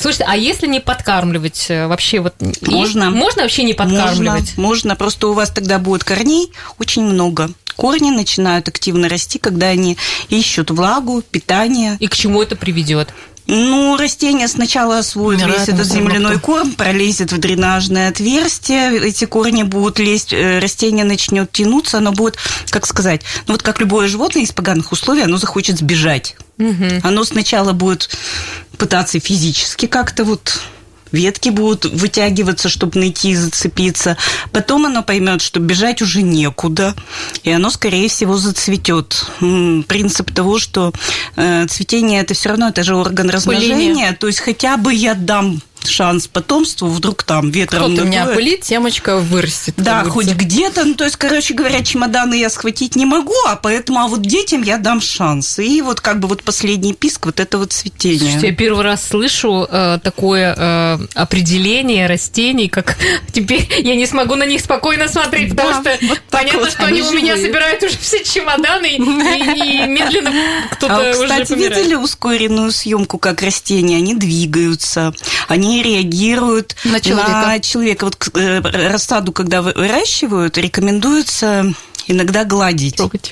Слушайте, 0.00 0.24
а 0.26 0.36
если 0.36 0.66
не 0.66 0.80
подкармливать 0.80 1.66
э, 1.68 1.86
вообще 1.86 2.18
вот... 2.18 2.34
Можно. 2.62 3.10
Можно 3.10 3.42
вообще 3.42 3.62
не 3.62 3.74
подкармливать? 3.74 4.56
Можно, 4.56 4.62
можно. 4.62 4.96
Просто 4.96 5.28
у 5.28 5.34
вас 5.34 5.50
тогда 5.50 5.78
будет 5.78 6.02
корней 6.02 6.50
очень 6.78 7.04
много 7.04 7.50
корни 7.80 8.10
начинают 8.10 8.68
активно 8.68 9.08
расти, 9.08 9.38
когда 9.38 9.68
они 9.68 9.96
ищут 10.28 10.70
влагу, 10.70 11.22
питание. 11.22 11.96
И 11.98 12.08
к 12.08 12.14
чему 12.14 12.42
это 12.42 12.54
приведет? 12.54 13.08
Ну, 13.52 13.96
растение 13.96 14.46
сначала 14.46 14.98
освоит 14.98 15.44
весь 15.44 15.68
этот 15.68 15.84
земляной 15.84 16.38
корм, 16.38 16.72
пролезет 16.74 17.32
в 17.32 17.38
дренажное 17.38 18.08
отверстие, 18.08 18.96
эти 19.08 19.24
корни 19.24 19.64
будут 19.64 19.98
лезть, 19.98 20.32
э, 20.32 20.60
растение 20.60 21.04
начнет 21.04 21.50
тянуться, 21.50 21.98
оно 21.98 22.12
будет, 22.12 22.36
как 22.70 22.86
сказать, 22.86 23.22
ну 23.48 23.54
вот 23.54 23.62
как 23.64 23.80
любое 23.80 24.06
животное 24.06 24.44
из 24.44 24.52
поганых 24.52 24.92
условий, 24.92 25.22
оно 25.22 25.36
захочет 25.36 25.78
сбежать. 25.78 26.36
Угу. 26.58 27.00
Оно 27.02 27.24
сначала 27.24 27.72
будет 27.72 28.16
пытаться 28.78 29.18
физически 29.18 29.86
как-то 29.86 30.22
вот 30.22 30.60
ветки 31.12 31.48
будут 31.48 31.84
вытягиваться, 31.84 32.68
чтобы 32.68 32.98
найти 33.00 33.30
и 33.30 33.36
зацепиться. 33.36 34.16
Потом 34.52 34.86
оно 34.86 35.02
поймет, 35.02 35.42
что 35.42 35.60
бежать 35.60 36.02
уже 36.02 36.22
некуда, 36.22 36.94
и 37.42 37.50
оно, 37.50 37.70
скорее 37.70 38.08
всего, 38.08 38.36
зацветет. 38.36 39.26
Принцип 39.88 40.32
того, 40.32 40.58
что 40.58 40.92
э, 41.36 41.66
цветение 41.68 42.20
это 42.20 42.34
все 42.34 42.50
равно 42.50 42.68
это 42.68 42.82
же 42.82 42.94
орган 42.94 43.30
размножения, 43.30 43.74
Пыление. 43.74 44.12
то 44.12 44.26
есть 44.26 44.40
хотя 44.40 44.76
бы 44.76 44.92
я 44.92 45.14
дам 45.14 45.60
шанс 45.86 46.26
потомству, 46.26 46.88
вдруг 46.88 47.22
там 47.22 47.50
ветром 47.50 47.92
Кто-то 47.94 48.08
меня 48.08 48.28
опылит, 48.28 48.62
темочка 48.62 49.18
вырастет. 49.18 49.74
Да, 49.76 50.04
хоть 50.04 50.28
где-то, 50.28 50.84
ну, 50.84 50.94
то 50.94 51.04
есть, 51.04 51.16
короче 51.16 51.54
говоря, 51.54 51.82
чемоданы 51.82 52.34
я 52.34 52.50
схватить 52.50 52.96
не 52.96 53.06
могу, 53.06 53.34
а 53.46 53.56
поэтому, 53.56 54.00
а 54.00 54.06
вот 54.06 54.22
детям 54.22 54.62
я 54.62 54.78
дам 54.78 55.00
шанс. 55.00 55.58
И 55.58 55.82
вот 55.82 56.00
как 56.00 56.20
бы 56.20 56.28
вот 56.28 56.42
последний 56.42 56.92
писк, 56.92 57.26
вот 57.26 57.40
это 57.40 57.58
вот 57.58 57.72
цветение. 57.72 58.18
Слушайте, 58.20 58.48
я 58.48 58.54
первый 58.54 58.84
раз 58.84 59.06
слышу 59.06 59.66
э, 59.70 59.98
такое 60.02 60.54
э, 60.56 60.98
определение 61.14 62.06
растений, 62.06 62.68
как 62.68 62.96
теперь 63.32 63.68
я 63.78 63.94
не 63.94 64.06
смогу 64.06 64.34
на 64.34 64.44
них 64.44 64.60
спокойно 64.60 65.08
смотреть, 65.08 65.54
да, 65.54 65.64
потому 65.64 65.82
что 65.82 66.06
вот 66.06 66.20
понятно, 66.30 66.60
вот, 66.60 66.70
что 66.70 66.84
они, 66.84 67.00
они 67.00 67.10
у 67.10 67.12
меня 67.12 67.36
собирают 67.36 67.82
уже 67.82 67.96
все 67.98 68.22
чемоданы, 68.24 68.86
и, 68.86 68.96
и 68.96 69.86
медленно 69.86 70.32
кто-то 70.72 70.96
а, 70.96 71.10
уже 71.10 71.22
кстати, 71.22 71.48
помирает. 71.48 71.78
видели 71.78 71.94
ускоренную 71.94 72.72
съемку, 72.72 73.18
как 73.18 73.42
растения, 73.42 73.96
они 73.96 74.14
двигаются, 74.14 75.12
они 75.48 75.69
они 75.70 75.82
реагируют 75.82 76.76
на 76.84 77.00
человека. 77.00 77.46
На 77.46 77.60
человека. 77.60 78.04
Вот 78.04 78.28
э, 78.34 78.60
рассаду, 78.60 79.32
когда 79.32 79.62
выращивают, 79.62 80.58
рекомендуется 80.58 81.72
иногда 82.06 82.44
гладить. 82.44 82.96
Трогать 82.96 83.30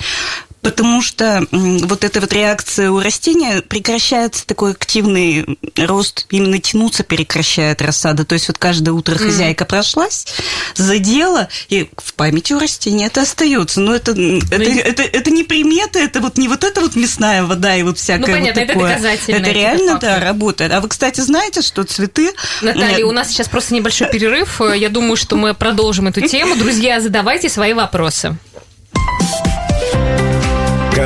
потому 0.68 1.00
что 1.00 1.46
вот 1.50 2.04
эта 2.04 2.20
вот 2.20 2.30
реакция 2.30 2.90
у 2.90 3.00
растения 3.00 3.62
прекращается 3.62 4.46
такой 4.46 4.72
активный 4.72 5.58
рост, 5.78 6.26
именно 6.28 6.58
тянуться 6.58 7.04
прекращает 7.04 7.80
рассада. 7.80 8.26
То 8.26 8.34
есть 8.34 8.48
вот 8.48 8.58
каждое 8.58 8.90
утро 8.90 9.16
хозяйка 9.16 9.64
mm. 9.64 9.66
прошлась, 9.66 10.26
задела, 10.74 11.48
и 11.70 11.88
в 11.96 12.12
памяти 12.12 12.52
у 12.52 12.58
растения 12.58 13.06
это 13.06 13.22
остается. 13.22 13.80
Но 13.80 13.94
это, 13.94 14.14
ну, 14.14 14.40
это, 14.50 14.62
это, 14.62 15.02
это 15.04 15.30
не 15.30 15.42
примета, 15.42 16.00
это 16.00 16.20
вот 16.20 16.36
не 16.36 16.48
вот 16.48 16.64
эта 16.64 16.82
вот 16.82 16.96
мясная 16.96 17.44
вода 17.44 17.74
и 17.74 17.82
вот 17.82 17.96
всякое 17.96 18.26
ну, 18.26 18.32
понятно, 18.34 18.60
вот 18.60 18.68
такое. 18.68 18.96
Это. 18.98 19.32
Это 19.32 19.50
реально, 19.50 19.98
да, 19.98 20.20
работает. 20.20 20.70
А 20.72 20.82
вы, 20.82 20.88
кстати, 20.88 21.22
знаете, 21.22 21.62
что 21.62 21.84
цветы... 21.84 22.30
Наталья, 22.60 23.06
у 23.06 23.12
нас 23.12 23.28
сейчас 23.28 23.48
просто 23.48 23.74
небольшой 23.74 24.10
перерыв. 24.10 24.60
Я 24.60 24.90
думаю, 24.90 25.16
что 25.16 25.36
мы 25.36 25.54
продолжим 25.54 26.08
эту 26.08 26.20
тему. 26.20 26.56
Друзья, 26.56 27.00
задавайте 27.00 27.48
свои 27.48 27.72
вопросы. 27.72 28.36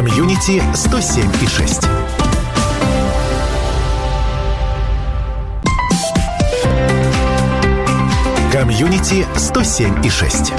Комьюнити 0.05 0.61
107 0.75 1.31
и 1.43 1.47
6. 1.47 1.83
Комьюнити 8.53 9.25
107 9.37 10.05
и 10.05 10.11
6. 10.11 10.53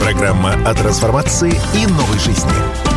Программа 0.00 0.54
о 0.66 0.74
трансформации 0.74 1.52
и 1.76 1.86
новой 1.86 2.18
жизни. 2.18 2.87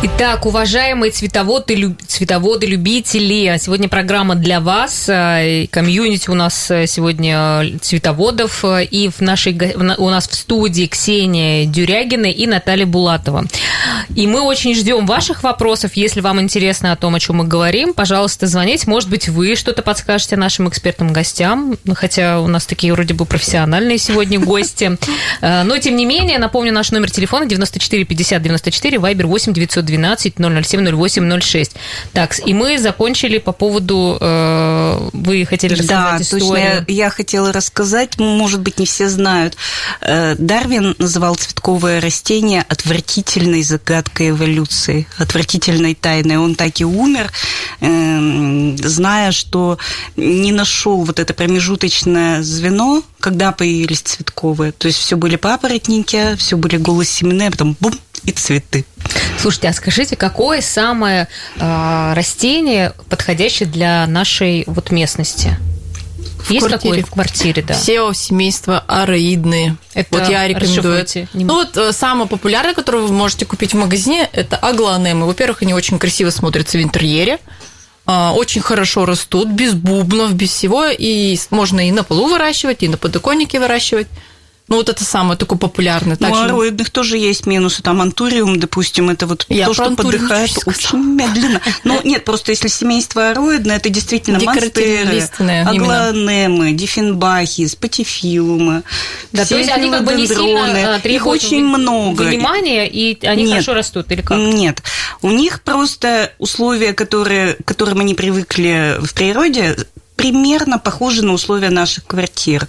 Итак, 0.00 0.46
уважаемые 0.46 1.10
цветоводы, 1.10 1.96
цветоводы, 2.06 2.68
любители, 2.68 3.46
а 3.46 3.58
сегодня 3.58 3.88
программа 3.88 4.36
для 4.36 4.60
вас. 4.60 5.08
А, 5.08 5.66
комьюнити 5.72 6.30
у 6.30 6.34
нас 6.34 6.70
э, 6.70 6.86
сегодня 6.86 7.64
э, 7.64 7.78
цветоводов. 7.78 8.64
Э, 8.64 8.84
и 8.84 9.08
в 9.08 9.20
нашей, 9.20 9.58
у 9.74 10.08
нас 10.08 10.28
в 10.28 10.34
студии 10.34 10.86
Ксения 10.86 11.66
Дюрягина 11.66 12.26
и 12.26 12.46
Наталья 12.46 12.86
Булатова. 12.86 13.46
И 14.14 14.28
мы 14.28 14.42
очень 14.42 14.72
ждем 14.76 15.04
ваших 15.04 15.42
вопросов. 15.42 15.94
Если 15.94 16.20
вам 16.20 16.40
интересно 16.40 16.92
о 16.92 16.96
том, 16.96 17.16
о 17.16 17.20
чем 17.20 17.38
мы 17.38 17.44
говорим, 17.44 17.92
пожалуйста, 17.92 18.46
звоните. 18.46 18.88
Может 18.88 19.10
быть, 19.10 19.28
вы 19.28 19.56
что-то 19.56 19.82
подскажете 19.82 20.36
нашим 20.36 20.68
экспертным 20.68 21.12
гостям. 21.12 21.76
Хотя 21.94 22.40
у 22.40 22.46
нас 22.46 22.66
такие 22.66 22.92
вроде 22.92 23.14
бы 23.14 23.24
профессиональные 23.24 23.98
сегодня 23.98 24.38
гости. 24.38 24.96
Но, 25.42 25.76
тем 25.78 25.96
не 25.96 26.06
менее, 26.06 26.38
напомню, 26.38 26.72
наш 26.72 26.92
номер 26.92 27.10
телефона 27.10 27.46
94 27.46 28.04
50 28.04 28.42
94, 28.42 28.98
вайбер 29.00 29.26
8 29.26 29.52
900 29.52 29.87
12 29.88 30.34
007 30.36 30.96
08 30.96 31.40
06. 31.40 31.72
Так, 32.12 32.38
и 32.46 32.54
мы 32.54 32.78
закончили 32.78 33.38
по 33.38 33.52
поводу... 33.52 34.18
Э, 34.20 35.08
вы 35.12 35.44
хотели 35.46 35.72
рассказать 35.72 36.18
да, 36.18 36.22
историю. 36.22 36.48
точно. 36.48 36.84
Я, 36.88 37.04
я 37.04 37.10
хотела 37.10 37.52
рассказать, 37.52 38.18
может 38.18 38.60
быть, 38.60 38.78
не 38.78 38.86
все 38.86 39.08
знают. 39.08 39.56
Э, 40.00 40.34
Дарвин 40.38 40.94
называл 40.98 41.34
цветковое 41.34 42.00
растение 42.00 42.64
отвратительной 42.68 43.62
загадкой 43.62 44.30
эволюции, 44.30 45.06
отвратительной 45.16 45.94
тайной. 45.94 46.36
Он 46.36 46.54
так 46.54 46.80
и 46.80 46.84
умер, 46.84 47.32
э, 47.80 48.76
зная, 48.82 49.32
что 49.32 49.78
не 50.16 50.52
нашел 50.52 51.02
вот 51.04 51.18
это 51.18 51.32
промежуточное 51.34 52.42
звено, 52.42 53.02
когда 53.20 53.52
появились 53.52 54.00
цветковые. 54.00 54.72
То 54.72 54.88
есть 54.88 54.98
все 54.98 55.16
были 55.16 55.36
папоротники, 55.36 56.36
все 56.36 56.56
были 56.56 56.76
голосеменные, 56.76 57.48
а 57.48 57.50
потом 57.50 57.76
бум, 57.80 57.92
и 58.24 58.32
цветы. 58.32 58.84
Слушайте, 59.40 59.68
а 59.68 59.72
скажите, 59.72 60.16
какое 60.16 60.60
самое 60.60 61.28
э, 61.56 62.12
растение 62.14 62.92
подходящее 63.08 63.68
для 63.68 64.06
нашей 64.06 64.64
вот 64.66 64.90
местности? 64.90 65.56
В 66.38 66.50
Есть 66.50 66.66
квартире. 66.66 67.02
такое 67.02 67.04
в 67.04 67.10
квартире, 67.10 67.62
да? 67.62 67.74
Все 67.74 68.12
семейства 68.12 68.78
ароидные. 68.86 69.76
Это 69.94 70.18
вот 70.18 70.28
я 70.28 70.46
рекомендую. 70.46 71.06
Ну 71.34 71.54
вот 71.54 71.76
э, 71.76 71.92
самое 71.92 72.28
популярное, 72.28 72.74
которое 72.74 73.02
вы 73.02 73.12
можете 73.12 73.44
купить 73.44 73.74
в 73.74 73.76
магазине, 73.76 74.28
это 74.32 74.56
аглонемы. 74.56 75.26
Во-первых, 75.26 75.62
они 75.62 75.74
очень 75.74 75.98
красиво 75.98 76.30
смотрятся 76.30 76.78
в 76.78 76.82
интерьере 76.82 77.38
а, 78.10 78.32
очень 78.32 78.62
хорошо 78.62 79.04
растут, 79.04 79.48
без 79.48 79.74
бубнов, 79.74 80.32
без 80.32 80.48
всего, 80.48 80.86
и 80.86 81.36
можно 81.50 81.86
и 81.86 81.90
на 81.90 82.04
полу 82.04 82.28
выращивать, 82.28 82.82
и 82.82 82.88
на 82.88 82.96
подоконнике 82.96 83.60
выращивать. 83.60 84.06
Ну, 84.68 84.76
вот 84.76 84.88
это 84.90 85.02
самое 85.04 85.38
такое 85.38 85.58
популярное. 85.58 86.16
Ну, 86.20 86.30
у 86.30 86.34
ароидных 86.34 86.90
тоже 86.90 87.16
есть 87.16 87.46
минусы. 87.46 87.82
Там 87.82 88.02
антуриум, 88.02 88.60
допустим, 88.60 89.08
это 89.08 89.26
вот 89.26 89.46
Я 89.48 89.66
то, 89.66 89.74
что 89.74 89.90
подыхает 89.96 90.50
очень 90.66 90.98
медленно. 90.98 91.60
Ну, 91.84 92.00
нет, 92.04 92.24
просто 92.24 92.52
если 92.52 92.68
семейство 92.68 93.30
ароидное, 93.30 93.76
это 93.76 93.88
действительно 93.88 94.38
монстеры, 94.40 95.22
аглонемы, 95.66 96.72
диффенбахи, 96.72 97.66
спатифилумы. 97.66 98.82
Да, 99.32 99.44
то 99.46 99.56
есть 99.56 99.70
они 99.70 99.90
как 99.90 100.04
бы 100.04 100.14
не 100.14 100.26
сильно 100.26 100.96
а, 100.96 101.08
Их 101.08 101.26
очень 101.26 101.64
много. 101.64 102.22
внимания, 102.22 102.86
и 102.86 103.26
они 103.26 103.44
нет, 103.44 103.52
хорошо 103.52 103.74
растут, 103.74 104.10
или 104.12 104.20
как? 104.20 104.36
Нет. 104.36 104.82
У 105.22 105.30
них 105.30 105.62
просто 105.62 106.32
условия, 106.38 106.92
которые, 106.92 107.54
к 107.54 107.64
которым 107.64 108.00
они 108.00 108.14
привыкли 108.14 108.96
в 109.00 109.14
природе, 109.14 109.76
примерно 110.18 110.78
похожи 110.80 111.24
на 111.24 111.32
условия 111.32 111.70
наших 111.70 112.04
квартир. 112.04 112.66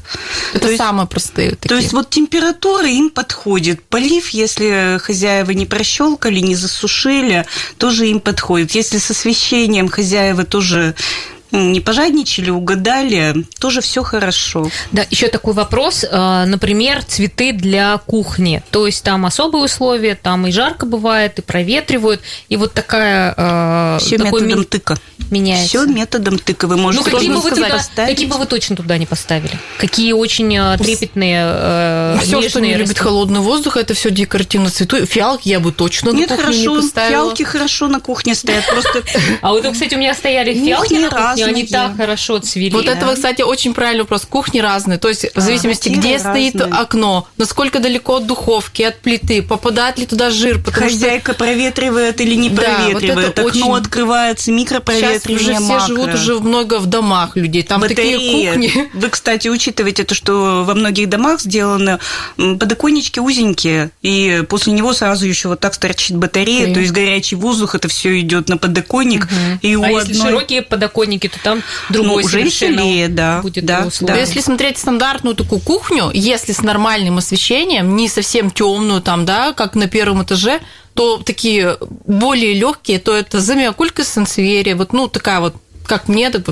Это 0.53 0.67
то 0.67 0.77
самые 0.77 1.01
есть, 1.01 1.11
простые 1.11 1.49
такие. 1.55 1.67
То 1.67 1.75
есть 1.75 1.93
вот 1.93 2.09
температура 2.11 2.87
им 2.87 3.09
подходит. 3.09 3.83
Полив, 3.83 4.29
если 4.29 4.99
хозяева 5.01 5.49
не 5.51 5.65
прощелкали, 5.65 6.39
не 6.39 6.55
засушили, 6.55 7.45
тоже 7.77 8.07
им 8.07 8.19
подходит. 8.19 8.71
Если 8.71 8.99
с 8.99 9.09
освещением 9.09 9.89
хозяева 9.89 10.45
тоже 10.45 10.93
не 11.51 11.79
пожадничали, 11.81 12.49
угадали, 12.49 13.45
тоже 13.59 13.81
все 13.81 14.03
хорошо. 14.03 14.69
Да, 14.91 15.05
еще 15.09 15.27
такой 15.27 15.53
вопрос. 15.53 16.05
А, 16.09 16.45
например, 16.45 17.03
цветы 17.03 17.53
для 17.53 17.97
кухни. 17.97 18.63
То 18.71 18.85
есть 18.85 19.03
там 19.03 19.25
особые 19.25 19.63
условия, 19.63 20.15
там 20.15 20.47
и 20.47 20.51
жарко 20.51 20.85
бывает, 20.85 21.39
и 21.39 21.41
проветривают, 21.41 22.21
и 22.49 22.55
вот 22.55 22.73
такая... 22.73 23.33
А, 23.37 23.97
все 23.99 24.17
методом 24.17 24.59
ми... 24.59 24.65
тыка. 24.65 24.97
Меняется. 25.31 25.67
Все 25.67 25.85
методом 25.85 26.39
тыка. 26.39 26.67
Вы 26.67 26.77
можете 26.77 27.09
ну, 27.09 27.11
какие 27.11 27.31
бы 27.31 27.39
вы, 27.39 27.49
туда, 27.49 27.79
какие 27.95 28.27
бы 28.27 28.37
вы 28.37 28.45
точно 28.45 28.75
туда 28.75 28.97
не 28.97 29.05
поставили? 29.05 29.59
Какие 29.77 30.13
очень 30.13 30.55
а, 30.57 30.77
трепетные, 30.77 31.43
э, 31.45 32.17
Все, 32.23 32.47
что 32.47 32.59
не 32.61 32.75
любит 32.75 32.97
холодный 32.97 33.39
воздух, 33.39 33.77
это 33.77 33.93
все 33.93 34.11
декоративно 34.11 34.69
цвету. 34.69 35.05
Фиалки 35.05 35.49
я 35.49 35.59
бы 35.59 35.71
точно 35.71 36.09
Нет, 36.11 36.29
на 36.29 36.35
кухне 36.35 36.53
хорошо, 36.53 36.75
не 36.75 36.81
поставила. 36.81 37.11
фиалки 37.11 37.43
хорошо 37.43 37.87
на 37.87 37.99
кухне 37.99 38.35
стоят. 38.35 38.65
Просто... 38.67 39.03
А 39.41 39.51
вот, 39.51 39.65
кстати, 39.71 39.95
у 39.95 39.97
меня 39.97 40.13
стояли 40.13 40.53
фиалки 40.53 40.93
на 40.95 41.09
кухне, 41.45 41.61
они 41.61 41.67
так 41.67 41.97
хорошо 41.97 42.39
цвели. 42.39 42.73
Вот 42.73 42.85
да. 42.85 42.93
это, 42.93 43.13
кстати, 43.13 43.41
очень 43.41 43.73
правильный 43.73 44.03
вопрос. 44.03 44.25
Кухни 44.25 44.59
разные. 44.59 44.97
То 44.97 45.09
есть 45.09 45.25
в 45.35 45.39
зависимости, 45.39 45.89
где 45.89 46.13
разные. 46.13 46.51
стоит 46.51 46.61
окно, 46.71 47.27
насколько 47.37 47.79
далеко 47.79 48.17
от 48.17 48.27
духовки, 48.27 48.81
от 48.83 48.99
плиты, 48.99 49.41
попадает 49.41 49.97
ли 49.97 50.05
туда 50.05 50.29
жир. 50.29 50.61
Хозяйка 50.63 51.33
что... 51.33 51.43
проветривает 51.43 52.21
или 52.21 52.35
не 52.35 52.49
проветривает. 52.49 53.35
Да, 53.35 53.43
вот 53.43 53.49
окно 53.49 53.69
очень... 53.69 53.81
открывается, 53.81 54.51
микропроветривание 54.51 55.39
Сейчас 55.39 55.61
уже 55.61 55.77
все 55.77 55.87
живут 55.87 56.13
уже 56.13 56.39
много 56.39 56.79
в 56.79 56.85
домах 56.85 57.35
людей. 57.35 57.63
Там 57.63 57.81
Батарея. 57.81 58.17
такие 58.17 58.49
кухни. 58.49 58.89
Вы, 58.93 59.09
кстати, 59.09 59.47
учитывайте 59.47 60.03
то, 60.03 60.15
что 60.15 60.63
во 60.65 60.73
многих 60.75 61.09
домах 61.09 61.41
сделаны 61.41 61.99
подоконнички 62.37 63.19
узенькие, 63.19 63.91
и 64.01 64.43
после 64.49 64.73
него 64.73 64.93
сразу 64.93 65.25
еще 65.25 65.49
вот 65.49 65.59
так 65.59 65.75
торчит 65.77 66.17
батарея, 66.17 66.67
Ой. 66.67 66.73
то 66.73 66.79
есть 66.79 66.91
горячий 66.91 67.35
воздух, 67.35 67.75
это 67.75 67.87
все 67.87 68.19
идет 68.19 68.49
на 68.49 68.57
подоконник. 68.57 69.25
Угу. 69.25 69.59
И 69.61 69.75
а 69.75 69.79
у 69.79 69.85
если 69.85 70.13
одной... 70.13 70.27
широкие 70.27 70.61
подоконники, 70.61 71.27
то 71.29 71.39
там 71.43 71.63
другой 71.89 72.23
ну, 72.23 72.27
уже 72.27 72.41
веселее, 72.41 73.07
да. 73.07 73.41
Будет 73.41 73.65
да, 73.65 73.87
да. 74.01 74.17
Если 74.17 74.41
смотреть 74.41 74.77
стандартную 74.77 75.35
такую 75.35 75.61
кухню, 75.61 76.11
если 76.13 76.51
с 76.51 76.61
нормальным 76.61 77.17
освещением, 77.17 77.95
не 77.95 78.09
совсем 78.09 78.51
темную 78.51 79.01
там, 79.01 79.25
да, 79.25 79.53
как 79.53 79.75
на 79.75 79.87
первом 79.87 80.23
этаже, 80.23 80.59
то 80.93 81.17
такие 81.17 81.77
более 82.05 82.53
легкие, 82.53 82.99
то 82.99 83.15
это 83.15 83.39
замиокулька 83.39 84.03
сенсверия, 84.03 84.75
вот, 84.75 84.93
ну, 84.93 85.07
такая 85.07 85.39
вот, 85.39 85.55
как 85.85 86.07
мне, 86.07 86.29
так 86.29 86.43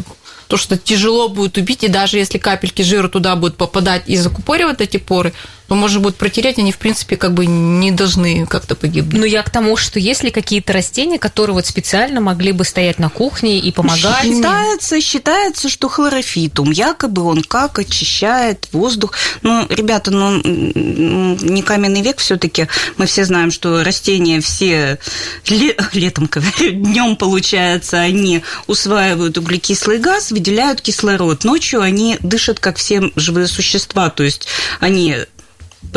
то, 0.48 0.58
что 0.58 0.78
тяжело 0.78 1.28
будет 1.28 1.58
убить, 1.58 1.84
и 1.84 1.88
даже 1.88 2.18
если 2.18 2.38
капельки 2.38 2.82
жира 2.82 3.10
туда 3.10 3.36
будут 3.36 3.58
попадать 3.58 4.04
и 4.08 4.16
закупоривать 4.16 4.82
эти 4.82 4.98
поры, 4.98 5.34
то 5.68 5.76
можно 5.76 6.00
будет 6.00 6.16
протереть, 6.16 6.58
они, 6.60 6.72
в 6.72 6.78
принципе, 6.78 7.18
как 7.18 7.34
бы 7.34 7.46
не 7.46 7.92
должны 7.92 8.46
как-то 8.46 8.76
погибнуть. 8.76 9.20
Ну, 9.20 9.26
я 9.26 9.44
к 9.44 9.50
тому, 9.50 9.76
что 9.78 10.00
есть 10.00 10.24
ли 10.24 10.32
какие-то 10.32 10.74
растения, 10.74 11.20
которые 11.20 11.54
вот 11.54 11.66
специально 11.66 12.22
могли 12.22 12.52
бы 12.52 12.64
стоять 12.64 13.00
на 13.00 13.10
кухне 13.10 13.60
и 13.60 13.72
помогать? 13.72 14.24
Считается, 14.24 15.02
считается, 15.02 15.70
что 15.70 15.90
хлорофитум, 15.90 16.72
якобы 16.72 17.24
он 17.24 17.44
как 17.44 17.80
очищает 17.80 18.68
воздух. 18.72 19.14
Ну, 19.42 19.66
ребята, 19.70 20.12
ну, 20.12 20.42
не 20.44 21.62
каменный 21.62 22.02
век 22.02 22.20
все 22.20 22.38
таки 22.38 22.68
мы 22.98 23.06
все 23.06 23.26
знаем, 23.26 23.52
что 23.52 23.84
растения 23.84 24.42
все 24.42 25.00
летом, 25.48 26.30
днем, 26.60 27.16
получается, 27.16 28.00
они 28.00 28.44
усваивают 28.68 29.38
углекислый 29.38 30.00
газ, 30.00 30.32
выделяют 30.32 30.82
кислород. 30.82 31.44
Ночью 31.44 31.82
они 31.82 32.18
дышат, 32.22 32.60
как 32.60 32.78
все 32.78 33.12
живые 33.16 33.48
существа, 33.48 34.10
то 34.10 34.24
есть 34.24 34.48
они 34.80 35.18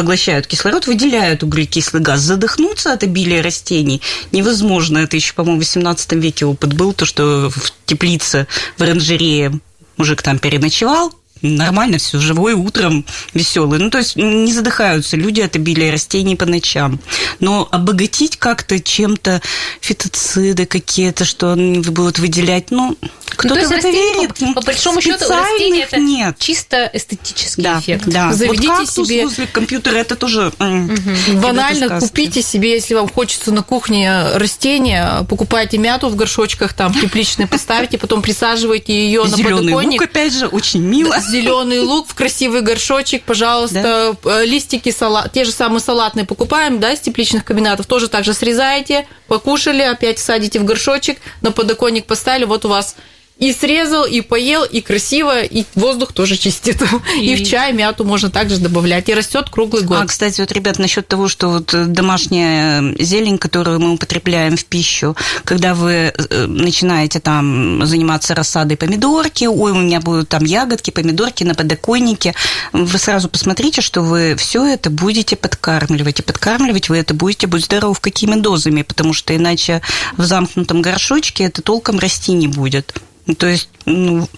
поглощают 0.00 0.47
кислород, 0.47 0.87
выделяют 0.87 1.42
углекислый 1.42 2.00
газ. 2.00 2.21
Задохнуться 2.21 2.95
от 2.95 3.02
обилия 3.02 3.42
растений 3.42 4.00
невозможно. 4.33 4.97
Это 4.97 5.16
еще, 5.16 5.35
по-моему, 5.35 5.59
в 5.59 5.64
18 5.64 6.12
веке 6.14 6.47
опыт 6.47 6.73
был, 6.73 6.95
то, 6.95 7.04
что 7.04 7.50
в 7.50 7.71
теплице, 7.85 8.47
в 8.78 8.83
оранжерее 8.83 9.61
мужик 9.99 10.23
там 10.23 10.38
переночевал, 10.38 11.12
нормально 11.42 11.99
все, 11.99 12.18
живой, 12.18 12.54
утром 12.54 13.04
веселый. 13.35 13.78
Ну, 13.78 13.90
то 13.90 13.99
есть 13.99 14.16
не 14.16 14.52
задыхаются 14.52 15.16
люди 15.16 15.40
от 15.40 15.56
обилия 15.56 15.92
растений 15.92 16.37
по 16.37 16.47
ночам. 16.47 17.00
Но 17.38 17.68
обогатить 17.70 18.37
как-то 18.37 18.80
чем-то 18.80 19.40
фитоциды 19.80 20.66
какие-то, 20.66 21.25
что 21.25 21.52
они 21.52 21.80
будут 21.80 22.18
выделять, 22.18 22.70
ну, 22.70 22.97
кто-то 23.37 23.62
ну, 23.62 23.68
в 23.68 23.73
это 23.73 23.88
верит. 23.88 24.35
По, 24.35 24.61
по 24.61 24.61
большому 24.61 25.00
счету, 25.00 25.25
растения 25.28 25.85
это 25.85 25.99
нет. 25.99 26.37
чисто 26.38 26.90
эстетический 26.92 27.62
да, 27.62 27.80
эффект. 27.80 28.04
Да. 28.06 28.32
Заведите 28.32 28.68
вот 28.68 28.90
себе 28.90 29.25
возле 29.25 29.47
компьютера, 29.47 29.97
это 29.97 30.16
тоже 30.16 30.52
угу. 30.59 31.40
банально. 31.40 32.00
Купите 32.00 32.42
себе, 32.42 32.73
если 32.73 32.94
вам 32.94 33.09
хочется 33.09 33.52
на 33.52 33.62
кухне 33.62 34.30
растения, 34.35 35.25
покупайте 35.28 35.78
мяту 35.78 36.09
в 36.09 36.16
горшочках, 36.16 36.75
там 36.75 36.92
тепличные 36.92 37.47
поставите, 37.47 37.99
потом 37.99 38.23
присаживайте 38.23 38.92
ее 38.92 39.25
на 39.25 39.37
подоконник. 39.37 40.00
лук, 40.00 40.02
опять 40.02 40.35
же, 40.35 40.47
очень 40.47 40.82
мило 40.82 41.18
зеленый 41.30 41.80
лук 41.80 42.08
в 42.08 42.14
красивый 42.14 42.60
горшочек, 42.60 43.22
пожалуйста, 43.22 44.16
да? 44.22 44.40
Э, 44.40 44.44
листики 44.44 44.90
салат, 44.90 45.32
те 45.32 45.44
же 45.44 45.52
самые 45.52 45.80
салатные 45.80 46.26
покупаем, 46.26 46.80
да, 46.80 46.92
из 46.92 47.00
тепличных 47.00 47.44
комбинатов, 47.44 47.87
тоже 47.87 48.08
так 48.08 48.25
же 48.25 48.34
срезаете, 48.34 49.06
покушали, 49.28 49.82
опять 49.82 50.18
садите 50.18 50.58
в 50.58 50.64
горшочек, 50.64 51.18
на 51.40 51.52
подоконник 51.52 52.06
поставили, 52.06 52.44
вот 52.44 52.64
у 52.64 52.68
вас 52.68 52.96
и 53.40 53.54
срезал, 53.54 54.04
и 54.04 54.20
поел, 54.20 54.64
и 54.64 54.82
красиво, 54.82 55.42
и 55.42 55.64
воздух 55.75 56.12
тоже 56.12 56.37
чистит. 56.37 56.82
И, 57.18 57.32
и 57.32 57.37
в 57.37 57.49
чай 57.49 57.73
мяту 57.73 58.04
можно 58.04 58.30
также 58.30 58.59
добавлять. 58.59 59.09
И 59.09 59.14
растет 59.14 59.49
круглый 59.50 59.82
год. 59.82 59.99
А, 60.02 60.06
кстати, 60.06 60.40
вот, 60.40 60.52
ребят, 60.52 60.78
насчет 60.78 61.09
того, 61.09 61.28
что 61.28 61.49
вот 61.49 61.75
домашняя 61.92 62.94
зелень, 62.99 63.38
которую 63.38 63.80
мы 63.80 63.92
употребляем 63.92 64.56
в 64.56 64.64
пищу, 64.66 65.16
когда 65.44 65.75
вы 65.75 65.92
э, 65.92 66.47
начинаете 66.47 67.18
там 67.18 67.85
заниматься 67.87 68.35
рассадой 68.35 68.76
помидорки, 68.76 69.47
ой, 69.47 69.73
у 69.73 69.78
меня 69.78 70.00
будут 70.00 70.28
там 70.28 70.44
ягодки, 70.44 70.90
помидорки 70.90 71.42
на 71.44 71.54
подоконнике, 71.54 72.35
вы 72.73 72.99
сразу 72.99 73.28
посмотрите, 73.28 73.80
что 73.80 74.02
вы 74.02 74.37
все 74.37 74.64
это 74.66 74.90
будете 74.90 75.37
подкармливать. 75.37 76.20
И 76.20 76.23
подкармливать 76.23 76.90
вы 76.90 76.99
это 76.99 77.14
будете, 77.14 77.47
будь 77.47 77.64
здоров, 77.64 78.00
какими 78.00 78.35
дозами, 78.35 78.82
потому 78.82 79.14
что 79.14 79.35
иначе 79.35 79.80
в 80.18 80.25
замкнутом 80.25 80.82
горшочке 80.82 81.44
это 81.44 81.62
толком 81.62 81.99
расти 81.99 82.32
не 82.32 82.47
будет. 82.47 83.00
То 83.39 83.47
есть, 83.47 83.69
ну, 83.85 84.29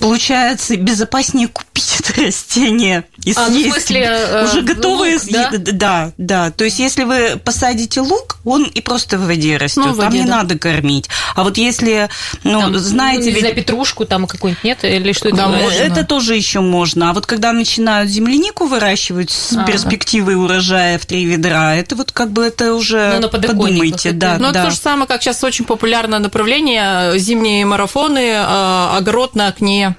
получается, 0.00 0.76
безопаснее 0.76 1.48
купить 1.48 2.00
это 2.00 2.22
растение 2.22 3.04
и 3.24 3.32
а, 3.36 3.46
съесть. 3.46 3.66
Ну, 3.66 3.70
в 3.70 3.72
смысле, 3.74 4.00
э, 4.00 4.44
уже 4.44 4.62
готовые 4.62 5.14
лук, 5.14 5.30
да? 5.30 5.50
да, 5.72 6.12
да. 6.16 6.50
То 6.50 6.64
есть, 6.64 6.78
если 6.78 7.04
вы 7.04 7.40
посадите 7.42 8.00
лук, 8.00 8.38
он 8.44 8.64
и 8.64 8.80
просто 8.80 9.18
в 9.18 9.26
воде 9.26 9.56
растет. 9.56 9.84
Ну, 9.84 9.92
в 9.92 9.96
воде, 9.96 10.08
там 10.08 10.14
не 10.14 10.24
да. 10.24 10.36
надо 10.38 10.58
кормить. 10.58 11.08
А 11.34 11.44
вот 11.44 11.58
если, 11.58 12.08
ну, 12.44 12.60
там, 12.60 12.78
знаете, 12.78 13.30
ну, 13.30 13.40
ведь... 13.40 13.54
петрушку 13.54 14.06
там 14.06 14.26
какую-нибудь 14.26 14.64
нет 14.64 14.84
или 14.84 15.12
что 15.12 15.28
это? 15.28 15.36
Да, 15.36 15.48
можно? 15.48 15.78
это 15.78 16.04
тоже 16.04 16.34
еще 16.34 16.60
можно. 16.60 17.10
А 17.10 17.12
вот 17.12 17.26
когда 17.26 17.52
начинают 17.52 18.10
землянику 18.10 18.66
выращивать 18.66 19.30
с 19.30 19.56
а, 19.56 19.64
перспективой 19.64 20.34
да. 20.34 20.40
урожая 20.40 20.98
в 20.98 21.04
три 21.04 21.24
ведра, 21.24 21.76
это 21.76 21.96
вот 21.96 22.12
как 22.12 22.30
бы 22.30 22.44
это 22.44 22.74
уже 22.74 23.18
ну, 23.20 23.28
подумайте, 23.28 24.12
да, 24.12 24.36
Ну, 24.38 24.50
да. 24.52 24.60
это 24.60 24.64
то 24.64 24.70
же 24.70 24.76
самое, 24.76 25.06
как 25.06 25.22
сейчас 25.22 25.44
очень 25.44 25.64
популярное 25.64 26.18
направление 26.18 27.18
зимние 27.18 27.64
марафоны, 27.66 28.18
э, 28.18 28.96
огород 28.96 29.34
на 29.34 29.48
окне 29.48 29.94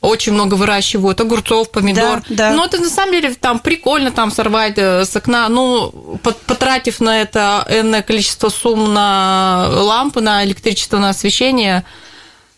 очень 0.00 0.32
много 0.32 0.54
выращивают 0.54 1.20
огурцов, 1.20 1.70
помидор. 1.70 2.22
Да, 2.28 2.50
да. 2.50 2.50
Но 2.52 2.64
это 2.64 2.78
на 2.78 2.90
самом 2.90 3.12
деле 3.12 3.34
там 3.34 3.58
прикольно 3.58 4.10
там 4.10 4.30
сорвать 4.30 4.74
э, 4.76 5.04
с 5.04 5.16
окна. 5.16 5.48
Ну, 5.48 6.20
потратив 6.22 7.00
на 7.00 7.22
это 7.22 7.66
энное 7.68 8.02
количество 8.02 8.48
сумм 8.48 8.92
на 8.92 9.66
лампы, 9.68 10.20
на 10.20 10.44
электричество, 10.44 10.98
на 10.98 11.10
освещение, 11.10 11.84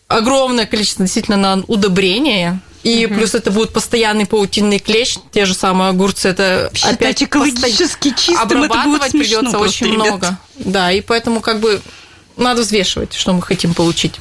огромное 0.07 0.65
количество 0.65 1.05
действительно 1.05 1.37
на 1.37 1.63
удобрение. 1.67 2.59
И 2.83 3.05
угу. 3.05 3.15
плюс 3.15 3.35
это 3.35 3.51
будет 3.51 3.73
постоянный 3.73 4.25
паутинный 4.25 4.79
клещ, 4.79 5.17
те 5.31 5.45
же 5.45 5.53
самые 5.53 5.89
огурцы. 5.89 6.29
Это 6.29 6.71
Считать 6.73 6.93
опять 6.93 7.23
экологически 7.23 8.13
чистым, 8.17 8.39
обрабатывать 8.39 9.01
это 9.01 9.11
будет 9.17 9.27
придется 9.27 9.59
очень 9.59 9.87
ребят. 9.87 10.07
много. 10.07 10.37
Да, 10.55 10.91
и 10.91 11.01
поэтому 11.01 11.41
как 11.41 11.59
бы 11.59 11.81
надо 12.39 12.61
взвешивать, 12.61 13.13
что 13.13 13.33
мы 13.33 13.41
хотим 13.41 13.73
получить. 13.73 14.19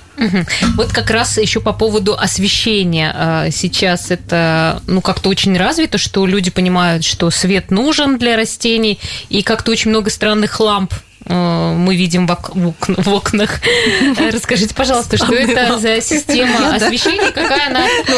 Вот 0.74 0.92
как 0.92 1.10
раз 1.10 1.38
еще 1.38 1.60
по 1.60 1.72
поводу 1.72 2.14
освещения. 2.14 3.12
А, 3.14 3.50
сейчас 3.50 4.10
это 4.10 4.82
ну, 4.86 5.00
как-то 5.00 5.28
очень 5.28 5.56
развито, 5.56 5.98
что 5.98 6.26
люди 6.26 6.50
понимают, 6.50 7.04
что 7.04 7.30
свет 7.30 7.70
нужен 7.70 8.18
для 8.18 8.36
растений, 8.36 8.98
и 9.28 9.42
как-то 9.42 9.70
очень 9.70 9.90
много 9.90 10.10
странных 10.10 10.58
ламп 10.58 10.92
мы 11.28 11.96
видим 11.96 12.26
в, 12.26 12.32
окн, 12.32 12.70
в 12.86 13.08
окнах. 13.08 13.60
Расскажите, 14.32 14.74
пожалуйста, 14.74 15.16
что 15.16 15.34
это 15.34 15.78
за 15.78 16.00
система 16.00 16.74
освещения, 16.74 17.30
какая 17.30 17.68
она 17.68 17.86
ну, 18.08 18.14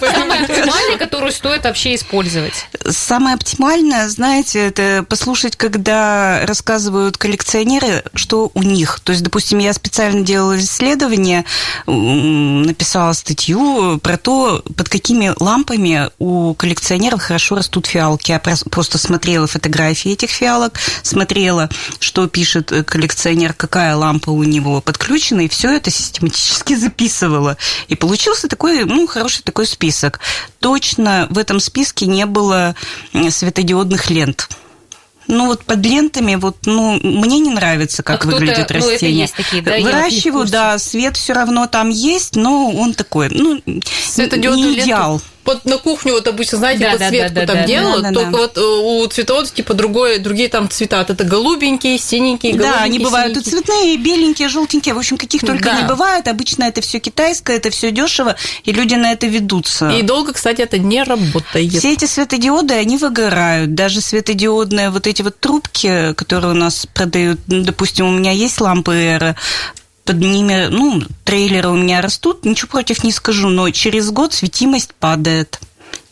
самая 0.00 0.44
оптимальная, 0.44 0.98
которую 0.98 1.32
стоит 1.32 1.64
вообще 1.64 1.94
использовать? 1.94 2.66
Самое 2.88 3.34
оптимальное, 3.34 4.08
знаете, 4.08 4.66
это 4.66 5.04
послушать, 5.08 5.56
когда 5.56 6.40
рассказывают 6.44 7.16
коллекционеры, 7.16 8.04
что 8.14 8.50
у 8.54 8.62
них. 8.62 9.00
То 9.00 9.12
есть, 9.12 9.24
допустим, 9.24 9.58
я 9.58 9.72
специально 9.72 10.22
делала 10.22 10.58
исследование, 10.58 11.44
написала 11.86 13.12
статью 13.12 13.98
про 13.98 14.16
то, 14.16 14.62
под 14.76 14.88
какими 14.88 15.32
лампами 15.38 16.10
у 16.18 16.54
коллекционеров 16.54 17.22
хорошо 17.22 17.56
растут 17.56 17.86
фиалки. 17.86 18.30
Я 18.30 18.38
просто 18.38 18.98
смотрела 18.98 19.46
фотографии 19.46 20.12
этих 20.12 20.30
фиалок, 20.30 20.78
смотрела, 21.02 21.68
что 21.98 22.27
пишет 22.28 22.72
э, 22.72 22.84
коллекционер, 22.84 23.52
какая 23.52 23.96
лампа 23.96 24.30
у 24.30 24.42
него 24.42 24.80
подключена, 24.80 25.42
и 25.42 25.48
все 25.48 25.74
это 25.76 25.90
систематически 25.90 26.76
записывала. 26.76 27.56
И 27.88 27.94
получился 27.94 28.48
такой, 28.48 28.84
ну, 28.84 29.06
хороший 29.06 29.42
такой 29.42 29.66
список. 29.66 30.20
Точно 30.60 31.26
в 31.30 31.38
этом 31.38 31.60
списке 31.60 32.06
не 32.06 32.26
было 32.26 32.74
светодиодных 33.30 34.10
лент. 34.10 34.48
Ну, 35.26 35.46
вот 35.46 35.64
под 35.64 35.84
лентами, 35.84 36.36
вот, 36.36 36.56
ну, 36.64 36.98
мне 37.02 37.38
не 37.38 37.50
нравится, 37.50 38.02
как 38.02 38.24
а 38.24 38.28
растение. 38.72 38.80
Ну, 38.80 38.94
это 38.94 39.06
есть 39.06 39.34
такие, 39.34 39.62
да? 39.62 39.78
Выращиваю, 39.78 40.46
да, 40.46 40.78
свет 40.78 41.18
все 41.18 41.34
равно 41.34 41.66
там 41.66 41.90
есть, 41.90 42.34
но 42.34 42.70
он 42.70 42.94
такой, 42.94 43.28
ну, 43.28 43.60
не 44.54 44.78
идеал. 44.78 45.14
Ленту 45.14 45.37
под, 45.48 45.64
на 45.64 45.78
кухню, 45.78 46.12
вот 46.12 46.28
обычно, 46.28 46.58
знаете, 46.58 46.84
Да, 46.84 46.90
подсветку 46.98 47.34
да, 47.34 47.40
да, 47.40 47.46
там 47.46 47.56
да, 47.56 47.66
делают, 47.66 48.02
да, 48.02 48.10
да, 48.10 48.14
только 48.14 48.30
да. 48.32 48.38
вот 48.38 48.58
э, 48.58 48.60
у 48.60 49.06
цветоводов 49.06 49.50
типа 49.54 49.72
другое, 49.72 50.18
другие 50.18 50.50
там 50.50 50.68
цвета. 50.68 51.06
Это 51.08 51.24
голубенькие, 51.24 51.96
синенькие, 51.96 52.54
Да, 52.54 52.82
они 52.82 52.98
бывают 52.98 53.34
и 53.34 53.40
синенькие. 53.40 53.62
цветные, 53.62 53.94
и 53.94 53.96
беленькие, 53.96 54.48
желтенькие, 54.50 54.94
в 54.94 54.98
общем, 54.98 55.16
каких 55.16 55.40
только 55.40 55.64
Да. 55.64 55.80
не 55.80 55.88
бывает. 55.88 56.28
Обычно 56.28 56.64
это 56.64 56.82
все 56.82 56.98
китайское, 56.98 57.56
это 57.56 57.70
все 57.70 57.90
дешево, 57.90 58.36
и 58.64 58.72
люди 58.72 58.94
на 58.94 59.12
это 59.12 59.26
ведутся. 59.26 59.88
И 59.88 60.02
долго, 60.02 60.34
кстати, 60.34 60.60
это 60.60 60.76
не 60.76 61.02
работает. 61.02 61.72
Все 61.72 61.94
эти 61.94 62.04
светодиоды, 62.04 62.74
они 62.74 62.98
выгорают. 62.98 63.74
Даже 63.74 64.02
светодиодные 64.02 64.90
вот 64.90 65.06
эти 65.06 65.22
вот 65.22 65.40
трубки, 65.40 66.12
которые 66.12 66.52
у 66.52 66.56
нас 66.56 66.86
продают, 66.92 67.40
ну, 67.46 67.62
допустим, 67.64 68.06
у 68.06 68.10
меня 68.10 68.32
есть 68.32 68.60
лампы 68.60 68.92
Эра, 68.92 69.34
под 70.08 70.20
ними, 70.20 70.68
ну, 70.70 71.02
трейлеры 71.22 71.68
у 71.68 71.76
меня 71.76 72.00
растут, 72.00 72.46
ничего 72.46 72.68
против 72.68 73.04
не 73.04 73.12
скажу, 73.12 73.50
но 73.50 73.68
через 73.68 74.10
год 74.10 74.32
светимость 74.32 74.94
падает. 74.94 75.60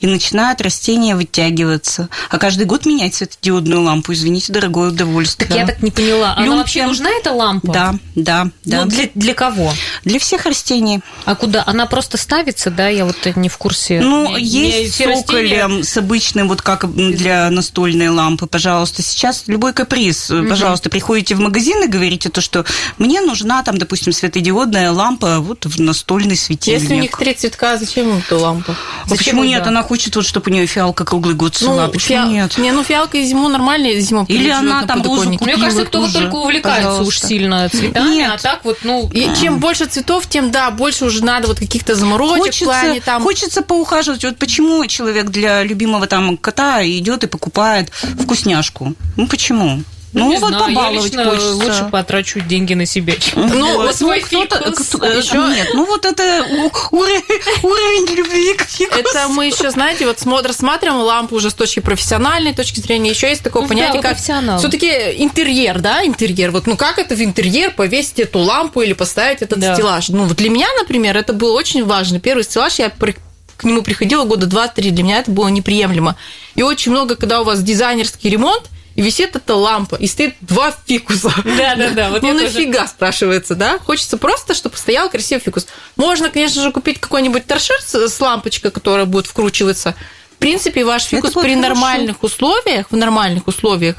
И 0.01 0.07
начинают 0.07 0.61
растения 0.61 1.17
вытягиваться. 1.17 2.09
А 2.31 2.39
каждый 2.39 2.67
год 2.67 2.85
менять 2.85 3.15
светодиодную 3.15 3.81
лампу, 3.83 4.13
извините, 4.13 4.53
дорогое 4.53 4.91
удовольствие. 4.91 5.49
Так 5.49 5.57
я 5.57 5.67
так 5.67 5.83
не 5.83 5.91
поняла. 5.91 6.33
Она 6.35 6.43
Людям- 6.45 6.59
вообще 6.59 6.87
нужна, 6.87 7.11
эта 7.11 7.33
лампа? 7.33 7.73
Да, 7.73 7.95
да, 8.15 8.49
да. 8.65 8.85
Ну, 8.85 8.91
для, 8.91 9.09
для 9.15 9.33
кого? 9.35 9.73
Для 10.05 10.19
всех 10.19 10.45
растений. 10.45 11.01
А 11.25 11.35
куда? 11.35 11.63
Она 11.67 11.87
просто 11.87 12.19
ставится, 12.19 12.71
да? 12.71 12.89
Я 12.89 13.07
вот 13.07 13.17
не 13.37 13.49
в 13.49 13.57
курсе. 13.57 14.01
Ну, 14.01 14.37
Не- 14.37 14.43
есть 14.43 14.79
не 14.79 14.87
с 14.89 14.93
все 14.93 15.07
растения- 15.07 15.23
цоколем, 15.23 15.83
с 15.83 15.97
обычным, 15.97 16.49
вот 16.49 16.61
как 16.61 16.93
для 16.95 17.49
настольной 17.51 18.09
лампы, 18.09 18.47
пожалуйста. 18.47 19.03
Сейчас 19.03 19.45
любой 19.47 19.73
каприз, 19.73 20.31
пожалуйста, 20.49 20.91
приходите 20.91 21.35
в 21.35 21.41
магазин 21.41 21.83
и 21.85 21.87
говорите 21.87 22.29
то, 22.29 22.41
что 22.43 22.65
мне 22.99 23.23
нужна 23.23 23.63
там, 23.63 23.79
допустим, 23.79 24.13
светодиодная 24.13 24.91
лампа 24.93 25.41
вот 25.41 25.65
в 25.65 25.81
настольный 25.81 26.37
светильник. 26.37 26.83
Если 26.83 26.95
у 26.95 26.99
них 27.01 27.17
три 27.17 27.33
цветка, 27.33 27.79
зачем 27.79 28.11
им 28.11 28.19
эта 28.19 28.37
лампа? 28.37 28.77
А 29.05 29.09
почему 29.09 29.43
нет? 29.43 29.63
да? 29.63 29.71
Она 29.71 29.86
хочет, 29.87 30.17
вот, 30.17 30.27
чтобы 30.27 30.51
у 30.51 30.55
нее 30.55 30.67
фиалка 30.67 31.05
круглый 31.05 31.35
год 31.35 31.55
цвела. 31.55 31.89
почему 31.89 32.19
фиал- 32.19 32.29
нет? 32.31 32.59
Не, 32.59 32.73
ну 32.73 32.83
фиалка 32.83 33.19
и 33.19 33.25
зиму 33.25 33.49
нормально, 33.49 33.99
зимой 34.01 34.25
Или 34.29 34.45
живет 34.45 34.57
она 34.59 34.81
на 34.83 34.87
там 34.87 35.03
розу. 35.03 35.29
Мне 35.29 35.57
кажется, 35.57 35.85
кто 35.85 36.01
вот 36.01 36.13
только 36.13 36.35
увлекается 36.35 36.89
уж 36.91 36.97
пожалуйста. 36.97 37.27
сильно 37.29 37.69
цветами, 37.69 38.15
Нет. 38.15 38.31
а 38.35 38.39
так 38.39 38.65
вот, 38.65 38.79
ну... 38.83 39.09
И 39.13 39.29
чем 39.41 39.59
больше 39.61 39.87
цветов, 39.87 40.27
тем, 40.27 40.51
да, 40.51 40.71
больше 40.71 41.05
уже 41.05 41.25
надо 41.25 41.49
вот 41.49 41.59
каких-то 41.59 41.95
заморочек 41.95 42.37
в 42.37 42.41
Хочется, 42.41 42.65
плане 42.65 43.01
там... 43.01 43.23
хочется 43.23 43.63
поухаживать. 43.63 44.25
Вот 44.25 44.37
почему 44.39 44.85
человек 44.87 45.31
для 45.31 45.63
любимого 45.63 46.07
там 46.07 46.37
кота 46.37 46.87
идет 46.87 47.25
и 47.25 47.27
покупает 47.27 47.91
вкусняшку? 48.21 48.95
Ну 49.17 49.27
почему? 49.27 49.83
Ну, 50.13 50.31
не 50.31 50.39
вот 50.39 50.49
знаю, 50.49 50.69
я 50.71 50.75
побаловать 50.77 51.05
лично 51.05 51.25
хочется. 51.25 51.55
лучше 51.55 51.89
потрачу 51.91 52.41
деньги 52.41 52.75
на 52.75 52.87
себя. 52.87 53.15
Ну, 53.35 53.77
Вот, 53.77 53.95
свой 53.97 54.21
кто-то- 54.21 54.57
Ещё- 54.69 55.47
Нет, 55.49 55.69
ну 55.75 55.85
вот 55.85 56.05
это 56.07 56.47
уровень, 56.91 58.15
любви 58.17 58.55
к 58.55 58.63
фикусу. 58.63 58.99
Это 59.01 59.29
мы 59.29 59.47
еще, 59.47 59.71
знаете, 59.71 60.07
вот 60.07 60.21
рассматриваем 60.47 61.01
лампу 61.03 61.37
уже 61.37 61.51
с 61.51 61.55
точки 61.55 61.81
профессиональной 61.81 62.55
точки 62.55 62.81
зрения. 62.81 63.11
Еще 63.11 63.29
есть 63.29 63.43
такое 63.43 63.63
Ну 63.63 63.69
понятие, 63.69 64.01
как 64.03 64.17
все-таки 64.59 64.87
интерьер, 65.19 65.81
да, 65.81 66.05
интерьер. 66.05 66.51
Вот, 66.51 66.67
ну 66.67 66.77
как 66.77 66.99
это 66.99 67.15
в 67.15 67.23
интерьер 67.23 67.73
повесить 67.73 68.21
эту 68.21 68.39
лампу 68.39 68.81
или 68.83 68.93
поставить 68.93 69.43
этот 69.43 69.59
стеллаж? 69.75 70.09
Ну 70.09 70.25
вот 70.25 70.37
для 70.37 70.51
меня, 70.51 70.69
например, 70.79 71.17
это 71.17 71.33
было 71.33 71.53
очень 71.53 71.85
важно. 71.85 72.21
Первый 72.21 72.45
стеллаж 72.45 72.79
я 72.79 72.91
к 72.91 73.65
нему 73.65 73.83
приходила 73.83 74.25
года 74.25 74.47
два-три. 74.47 74.91
Для 74.91 75.03
меня 75.05 75.19
это 75.19 75.31
было 75.31 75.49
неприемлемо. 75.49 76.17
И 76.55 76.63
очень 76.63 76.93
много, 76.93 77.17
когда 77.17 77.41
у 77.41 77.45
вас 77.45 77.63
дизайнерский 77.63 78.29
ремонт, 78.31 78.65
и 78.97 79.03
висит 79.03 79.37
эта 79.37 79.55
лампа, 79.55 79.95
и 79.97 80.07
стоит 80.07 80.35
два 80.41 80.75
фикуса. 80.87 81.33
Да-да-да, 81.45 82.11
вот 82.11 82.23
ну 82.23 82.29
я 82.29 82.35
тоже- 82.35 82.59
нафига, 82.59 82.87
спрашивается, 82.89 83.55
да? 83.55 83.79
Хочется 83.79 84.17
просто, 84.17 84.55
чтобы 84.55 84.77
стоял 84.77 85.11
красивый 85.11 85.43
фикус. 85.43 85.67
Можно, 85.97 86.31
конечно 86.31 86.63
же, 86.63 86.73
купить 86.73 86.99
какой-нибудь 86.99 87.47
торшер 87.47 87.77
с, 87.81 87.95
с 87.95 88.21
лампочкой, 88.21 88.71
которая 88.71 89.05
будет 89.05 89.27
вкручиваться. 89.27 89.95
В 90.33 90.39
принципе, 90.39 90.85
ваш 90.85 91.05
фикус 91.05 91.35
будет 91.35 91.45
при 91.45 91.55
хорошо. 91.55 91.69
нормальных 91.69 92.23
условиях, 92.23 92.87
в 92.91 92.97
нормальных 92.97 93.47
условиях, 93.47 93.97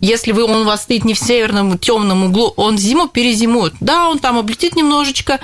если 0.00 0.32
вы, 0.32 0.44
он 0.44 0.62
у 0.62 0.64
вас 0.64 0.82
стоит 0.82 1.04
не 1.04 1.14
в 1.14 1.18
северном 1.18 1.78
темном 1.78 2.24
углу, 2.24 2.52
он 2.56 2.78
зиму 2.78 3.06
перезимует. 3.08 3.74
Да, 3.80 4.08
он 4.08 4.18
там 4.18 4.38
облетит 4.38 4.74
немножечко, 4.74 5.40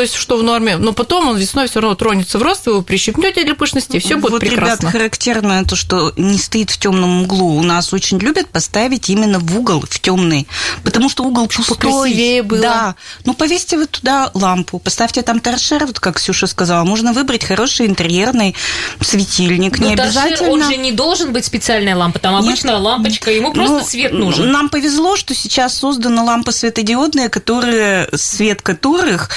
то 0.00 0.04
есть 0.04 0.14
что 0.14 0.38
в 0.38 0.42
норме, 0.42 0.78
но 0.78 0.94
потом 0.94 1.28
он 1.28 1.36
весной 1.36 1.68
все 1.68 1.78
равно 1.78 1.94
тронется 1.94 2.38
в 2.38 2.42
рост, 2.42 2.64
вы 2.64 2.72
его 2.72 2.80
прищипнете 2.80 3.44
для 3.44 3.54
пышности, 3.54 3.98
все 3.98 4.16
будет 4.16 4.32
вот, 4.32 4.40
прекрасно. 4.40 4.86
ребят, 4.86 4.92
характерно 4.92 5.62
то, 5.66 5.76
что 5.76 6.14
не 6.16 6.38
стоит 6.38 6.70
в 6.70 6.78
темном 6.78 7.24
углу. 7.24 7.58
У 7.58 7.62
нас 7.62 7.92
очень 7.92 8.18
любят 8.18 8.48
поставить 8.48 9.10
именно 9.10 9.38
в 9.38 9.58
угол, 9.58 9.84
в 9.86 10.00
темный, 10.00 10.48
потому 10.84 11.10
что 11.10 11.24
угол 11.24 11.48
пустой. 11.48 12.40
было. 12.40 12.60
Да. 12.62 12.94
Ну, 13.26 13.34
повесьте 13.34 13.76
вы 13.76 13.88
туда 13.88 14.30
лампу, 14.32 14.78
поставьте 14.78 15.20
там 15.20 15.38
торшер, 15.38 15.84
вот 15.84 16.00
как 16.00 16.16
Ксюша 16.16 16.46
сказала. 16.46 16.82
Можно 16.84 17.12
выбрать 17.12 17.44
хороший 17.44 17.84
интерьерный 17.84 18.56
светильник. 19.02 19.78
Ну, 19.78 19.90
не 19.90 19.96
торшер, 19.96 20.22
обязательно. 20.22 20.50
он 20.50 20.64
же 20.64 20.78
не 20.78 20.92
должен 20.92 21.34
быть 21.34 21.44
специальная 21.44 21.94
лампа, 21.94 22.18
там 22.20 22.36
Нет. 22.36 22.44
обычная 22.44 22.78
лампочка, 22.78 23.30
ему 23.30 23.52
просто 23.52 23.74
Ну, 23.74 23.84
свет 23.84 24.12
нужен. 24.14 24.50
Нам 24.50 24.70
повезло, 24.70 25.16
что 25.16 25.34
сейчас 25.34 25.76
создана 25.76 26.22
лампа 26.22 26.52
светодиодная, 26.52 27.28
которые, 27.28 28.08
свет 28.14 28.62
которых 28.62 29.28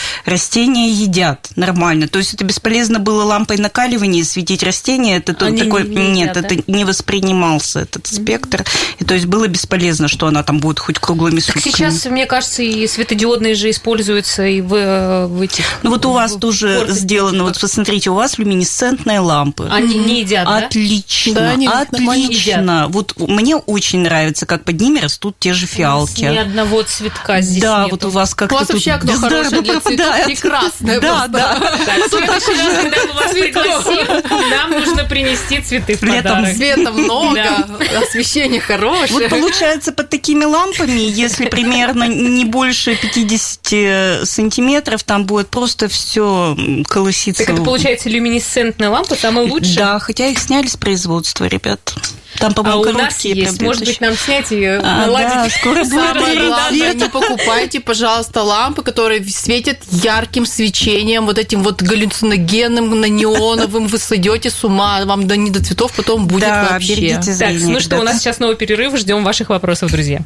растения 0.54 0.90
едят 0.92 1.50
нормально. 1.56 2.08
То 2.08 2.20
есть 2.20 2.34
это 2.36 2.44
бесполезно 2.46 3.00
было 3.00 3.24
лампой 3.24 3.58
накаливания 3.58 4.24
светить 4.24 4.62
растения. 4.62 5.18
Это 5.18 5.34
то- 5.34 5.46
Они 5.48 5.64
такой, 5.64 5.88
не- 5.88 5.96
не 5.96 6.08
нет, 6.12 6.36
едят, 6.38 6.52
это 6.52 6.72
не 6.72 6.86
воспринимался 6.86 7.80
этот 7.82 8.06
спектр. 8.06 8.64
И 9.00 9.04
то 9.04 9.16
есть 9.16 9.26
было 9.26 9.48
бесполезно, 9.48 10.08
что 10.08 10.28
она 10.28 10.44
там 10.44 10.60
будет 10.60 10.78
хоть 10.80 11.00
круглыми 11.00 11.40
Так 11.40 11.56
сутками. 11.56 11.74
сейчас, 11.74 12.06
мне 12.06 12.28
кажется, 12.28 12.62
и 12.62 12.86
светодиодные 12.88 13.56
же 13.56 13.72
используются 13.72 14.46
и 14.46 14.62
в, 14.62 14.74
э, 14.76 15.26
в 15.26 15.42
этих... 15.42 15.66
Ну 15.82 15.90
вот 15.90 16.06
у 16.06 16.12
вас 16.12 16.34
в 16.34 16.40
тоже 16.40 16.76
корпусе. 16.78 17.00
сделано, 17.00 17.44
вот 17.46 17.60
посмотрите, 17.60 18.12
у 18.12 18.14
вас 18.14 18.38
люминесцентные 18.38 19.20
лампы. 19.22 19.68
Они 19.72 19.96
не 19.98 20.20
едят, 20.22 20.46
да? 20.46 20.58
Отлично, 20.68 21.34
Да, 21.34 21.50
они 21.50 21.68
отлично. 21.68 22.86
Вот 22.90 23.16
мне 23.18 23.56
очень 23.56 24.00
нравится, 24.02 24.46
как 24.46 24.66
под 24.66 24.80
ними 24.80 25.00
растут 25.00 25.36
те 25.40 25.54
же 25.54 25.66
фиалки. 25.66 26.22
Ни 26.22 26.38
одного 26.38 26.84
цветка 26.84 27.42
здесь 27.42 27.62
Да, 27.64 27.86
нету. 27.86 27.96
вот 27.96 28.06
у 28.06 28.10
вас 28.10 28.36
как-то 28.36 28.56
У 28.56 28.58
вас 28.60 28.68
тут 28.68 28.76
вообще 28.76 28.92
окно 28.92 29.14
хорошее 29.14 29.62
для 29.62 29.80
цветов. 29.80 30.33
Прекрасное 30.42 31.00
Да, 31.00 31.28
да. 31.28 31.60
Так, 31.86 32.06
в 32.06 32.10
следующий 32.10 32.60
раз, 32.60 32.82
когда 32.82 33.06
мы 33.06 33.14
вас 33.14 33.32
пригласим, 33.32 34.50
нам 34.50 34.72
нужно 34.72 35.04
принести 35.06 35.62
цветы 35.62 35.96
в 35.96 36.00
подарок. 36.00 36.56
Света 36.56 36.92
много, 36.92 37.42
освещение 38.02 38.60
Вот 38.60 38.68
хорошее. 38.68 39.30
получается, 39.30 39.92
под 39.92 40.10
такими 40.10 40.46
лампами, 40.46 41.00
если 41.00 41.46
примерно 41.46 42.06
не 42.08 42.46
больше 42.46 42.96
50 42.96 44.28
сантиметров, 44.28 45.04
там 45.04 45.26
будет 45.26 45.50
просто 45.50 45.88
все 45.88 46.56
колоситься. 46.88 47.46
Так 47.46 47.56
это 47.56 47.64
получается 47.64 48.10
люминесцентная 48.10 48.90
лампа, 48.90 49.16
самая 49.16 49.46
лучшая? 49.46 49.76
Да, 49.76 50.00
хотя 50.00 50.28
их 50.28 50.40
сняли 50.40 50.68
с 50.68 50.78
производства, 50.78 51.46
ребят. 51.46 51.94
Там, 52.40 52.52
А 52.52 52.56
по-моему, 52.56 52.82
у 52.82 52.92
нас 52.94 53.20
есть, 53.22 53.58
прям 53.60 53.68
может 53.68 53.86
быть, 53.86 54.02
нам 54.02 54.16
снять 54.16 54.52
и 54.52 54.66
А, 54.66 55.06
наладить. 55.06 55.30
да, 55.34 55.50
скоро 55.50 55.76
будет 55.84 55.90
Самое 55.90 56.48
главное, 56.48 56.94
не 56.94 57.10
покупайте, 57.10 57.80
пожалуйста, 57.80 58.42
лампы, 58.44 58.82
которые 58.82 59.24
светят 59.26 59.78
ярким 59.92 60.46
свечением, 60.46 61.26
вот 61.26 61.38
этим 61.38 61.64
вот 61.64 61.82
галлюциногенным, 61.82 63.00
на 63.00 63.06
неоновым, 63.06 63.88
вы 63.88 63.98
сойдете 63.98 64.50
с 64.50 64.64
ума, 64.64 65.06
вам 65.06 65.28
до 65.28 65.38
не 65.38 65.52
до 65.52 65.64
цветов 65.64 65.94
потом 65.94 66.28
будет 66.28 66.42
Да, 66.48 66.68
вообще. 66.72 66.96
берегите 66.96 67.36
Так, 67.36 67.54
ну 67.62 67.80
что, 67.80 68.00
у 68.00 68.04
нас 68.04 68.20
сейчас 68.20 68.40
новый 68.40 68.56
перерыв, 68.56 68.98
ждем 68.98 69.24
ваших 69.24 69.50
вопросов, 69.50 69.92
друзья. 69.92 70.22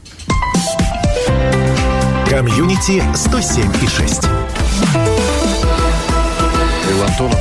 Комьюнити 2.29 3.03
107 3.15 3.71
и 3.83 3.87
6. 3.87 4.23
Антонов. 7.07 7.39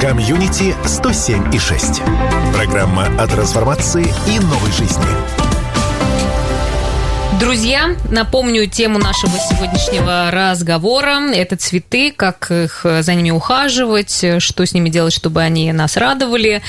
Комьюнити 0.00 0.74
107 0.86 1.54
и 1.54 1.58
6. 1.58 2.02
Программа 2.52 3.06
о 3.18 3.26
трансформации 3.26 4.04
и 4.26 4.38
новой 4.40 4.72
жизни. 4.72 5.43
Друзья, 7.44 7.94
напомню 8.10 8.66
тему 8.66 8.98
нашего 8.98 9.38
сегодняшнего 9.38 10.30
разговора. 10.30 11.30
Это 11.30 11.56
цветы, 11.56 12.10
как 12.10 12.50
их 12.50 12.86
э, 12.86 13.02
за 13.02 13.12
ними 13.12 13.30
ухаживать, 13.30 14.24
э, 14.24 14.40
что 14.40 14.64
с 14.64 14.72
ними 14.72 14.88
делать, 14.88 15.12
чтобы 15.12 15.42
они 15.42 15.70
нас 15.74 15.98
радовали. 15.98 16.62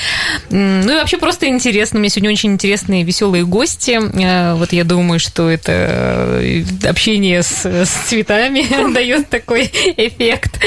Ну 0.50 0.92
и 0.92 0.96
вообще 0.96 1.18
просто 1.18 1.48
интересно. 1.48 1.98
У 1.98 2.02
меня 2.02 2.10
сегодня 2.10 2.32
очень 2.32 2.52
интересные, 2.52 3.04
веселые 3.04 3.46
гости. 3.46 3.98
Э, 4.22 4.56
Вот 4.56 4.74
я 4.74 4.84
думаю, 4.84 5.22
что 5.22 5.50
это 5.50 6.44
общение 6.84 7.42
с, 7.42 7.66
с 7.66 7.90
цветами 8.10 8.66
дает 8.94 9.30
такой 9.30 9.72
эффект. 9.96 10.60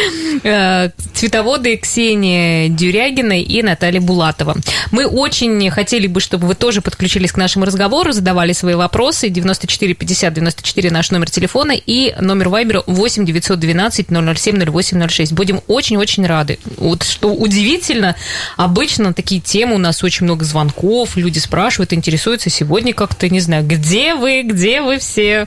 Цветоводы 1.12 1.76
Ксения 1.76 2.70
Дюрягина 2.70 3.42
и 3.42 3.62
Наталья 3.62 4.00
Булатова. 4.00 4.56
Мы 4.90 5.06
очень 5.06 5.68
хотели 5.70 6.06
бы, 6.06 6.20
чтобы 6.20 6.46
вы 6.46 6.54
тоже 6.54 6.80
подключились 6.80 7.32
к 7.32 7.36
нашему 7.36 7.66
разговору, 7.66 8.12
задавали 8.12 8.54
свои 8.54 8.74
вопросы. 8.74 9.28
94 9.28 9.97
50 9.98 10.32
94 10.32 10.90
наш 10.90 11.10
номер 11.10 11.30
телефона 11.30 11.72
и 11.72 12.14
номер 12.20 12.48
Вайбера 12.48 12.82
8 12.86 13.24
912 13.24 14.06
007 14.08 14.70
0806. 14.70 15.32
Будем 15.32 15.60
очень-очень 15.66 16.26
рады. 16.26 16.58
Вот 16.76 17.02
что 17.02 17.32
удивительно, 17.32 18.14
обычно 18.56 19.12
такие 19.12 19.40
темы 19.40 19.74
у 19.74 19.78
нас 19.78 20.02
очень 20.04 20.24
много 20.24 20.44
звонков, 20.44 21.16
люди 21.16 21.38
спрашивают, 21.38 21.92
интересуются. 21.92 22.50
Сегодня 22.50 22.94
как-то, 22.94 23.28
не 23.28 23.40
знаю, 23.40 23.66
где 23.66 24.14
вы, 24.14 24.42
где 24.42 24.80
вы 24.80 24.98
все, 24.98 25.46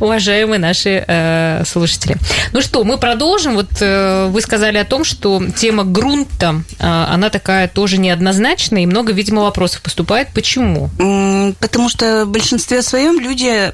уважаемые 0.00 0.58
наши 0.58 1.04
э, 1.06 1.64
слушатели. 1.66 2.16
Ну 2.52 2.60
что, 2.60 2.84
мы 2.84 2.98
продолжим. 2.98 3.54
Вот 3.54 3.70
э, 3.80 4.28
вы 4.30 4.40
сказали 4.40 4.78
о 4.78 4.84
том, 4.84 5.04
что 5.04 5.42
тема 5.56 5.84
грунта, 5.84 6.62
э, 6.78 6.84
она 6.84 7.30
такая 7.30 7.68
тоже 7.68 7.98
неоднозначная, 7.98 8.82
и 8.82 8.86
много, 8.86 9.12
видимо, 9.12 9.42
вопросов 9.42 9.82
поступает. 9.82 10.28
Почему? 10.34 10.90
Потому 11.60 11.88
что 11.88 12.24
в 12.24 12.30
большинстве 12.30 12.82
своем 12.82 13.20
люди 13.20 13.72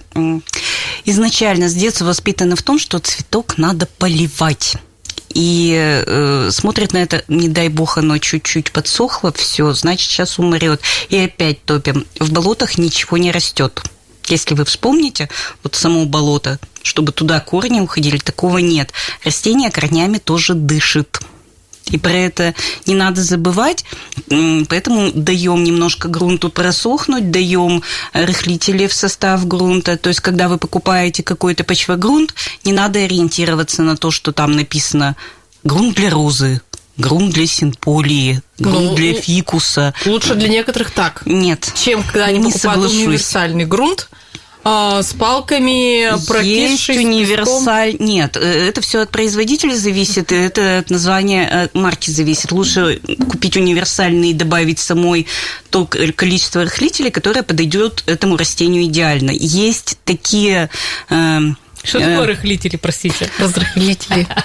изначально 1.04 1.68
с 1.68 1.74
детства 1.74 2.04
воспитаны 2.04 2.57
в 2.57 2.62
том, 2.62 2.78
что 2.78 2.98
цветок 2.98 3.59
надо 3.59 3.87
поливать 3.98 4.76
и 5.35 6.02
э, 6.07 6.50
смотрит 6.50 6.92
на 6.92 6.98
это, 6.98 7.22
не 7.28 7.48
дай 7.48 7.68
бог, 7.68 7.98
оно 7.98 8.18
чуть-чуть 8.18 8.72
подсохло, 8.72 9.33
все, 9.33 9.72
значит, 9.72 10.11
сейчас 10.11 10.38
умрет. 10.38 10.81
И 11.11 11.18
опять 11.18 11.64
топим. 11.64 12.07
В 12.18 12.33
болотах 12.33 12.78
ничего 12.78 13.18
не 13.18 13.31
растет. 13.31 13.83
Если 14.26 14.54
вы 14.54 14.64
вспомните, 14.64 15.28
вот 15.62 15.74
само 15.74 16.04
болото, 16.07 16.59
чтобы 16.83 17.12
туда 17.12 17.40
корни 17.40 17.81
уходили, 17.81 18.18
такого 18.18 18.59
нет. 18.59 18.92
Растение 19.24 19.70
корнями 19.70 20.18
тоже 20.18 20.54
дышит. 20.54 21.20
И 21.90 21.98
про 21.98 22.12
это 22.12 22.55
не 22.87 22.94
надо 22.94 23.22
забывать, 23.22 23.85
поэтому 24.68 25.11
даем 25.12 25.64
немножко 25.64 26.09
грунту 26.09 26.51
просохнуть, 26.51 27.31
даем 27.31 27.83
рыхлители 28.12 28.87
в 28.87 28.92
состав 28.92 29.46
грунта. 29.46 29.96
То 29.96 30.09
есть, 30.09 30.20
когда 30.20 30.48
вы 30.48 30.59
покупаете 30.59 31.22
какой-то 31.22 31.64
почвогрунт, 31.64 32.35
не 32.64 32.72
надо 32.72 33.01
ориентироваться 33.01 33.83
на 33.83 33.96
то, 33.96 34.11
что 34.11 34.33
там 34.33 34.53
написано 34.53 35.16
грунт 35.64 35.96
для 35.96 36.11
розы, 36.11 36.61
грунт 36.96 37.33
для 37.33 37.46
синполии, 37.46 38.42
грунт 38.59 38.90
ну, 38.90 38.94
для 38.94 39.14
фикуса. 39.14 39.94
Лучше 40.05 40.35
для 40.35 40.48
некоторых 40.48 40.90
так. 40.90 41.22
Нет. 41.24 41.72
Чем 41.74 42.03
когда 42.03 42.27
они 42.27 42.38
не 42.38 42.53
покупают 42.53 42.83
соглашусь. 42.83 43.07
универсальный 43.07 43.64
грунт, 43.64 44.09
а, 44.70 45.02
с 45.02 45.14
палками, 45.14 46.14
Есть 46.42 46.88
универсаль... 46.90 47.96
Нет, 47.98 48.37
э, 48.37 48.68
это 48.68 48.83
все 48.83 49.00
от 49.00 49.11
производителя 49.11 49.74
зависит, 49.74 50.31
это 50.31 50.78
от 50.78 50.90
названия 50.90 51.46
от 51.46 51.74
марки 51.74 52.11
зависит. 52.11 52.52
Лучше 52.52 53.00
купить 53.31 53.57
универсальный 53.57 54.31
и 54.31 54.35
добавить 54.35 54.78
самой 54.78 55.26
то 55.70 55.87
количество 55.87 56.64
рыхлителей, 56.64 57.11
которое 57.11 57.42
подойдет 57.42 58.02
этому 58.07 58.37
растению 58.37 58.85
идеально. 58.85 59.31
Есть 59.31 59.98
такие 60.04 60.68
эм, 61.09 61.57
что 61.82 61.98
такое 62.00 62.26
рыхлители, 62.26 62.76
простите? 62.76 63.30
Разрыхлители. 63.38 64.26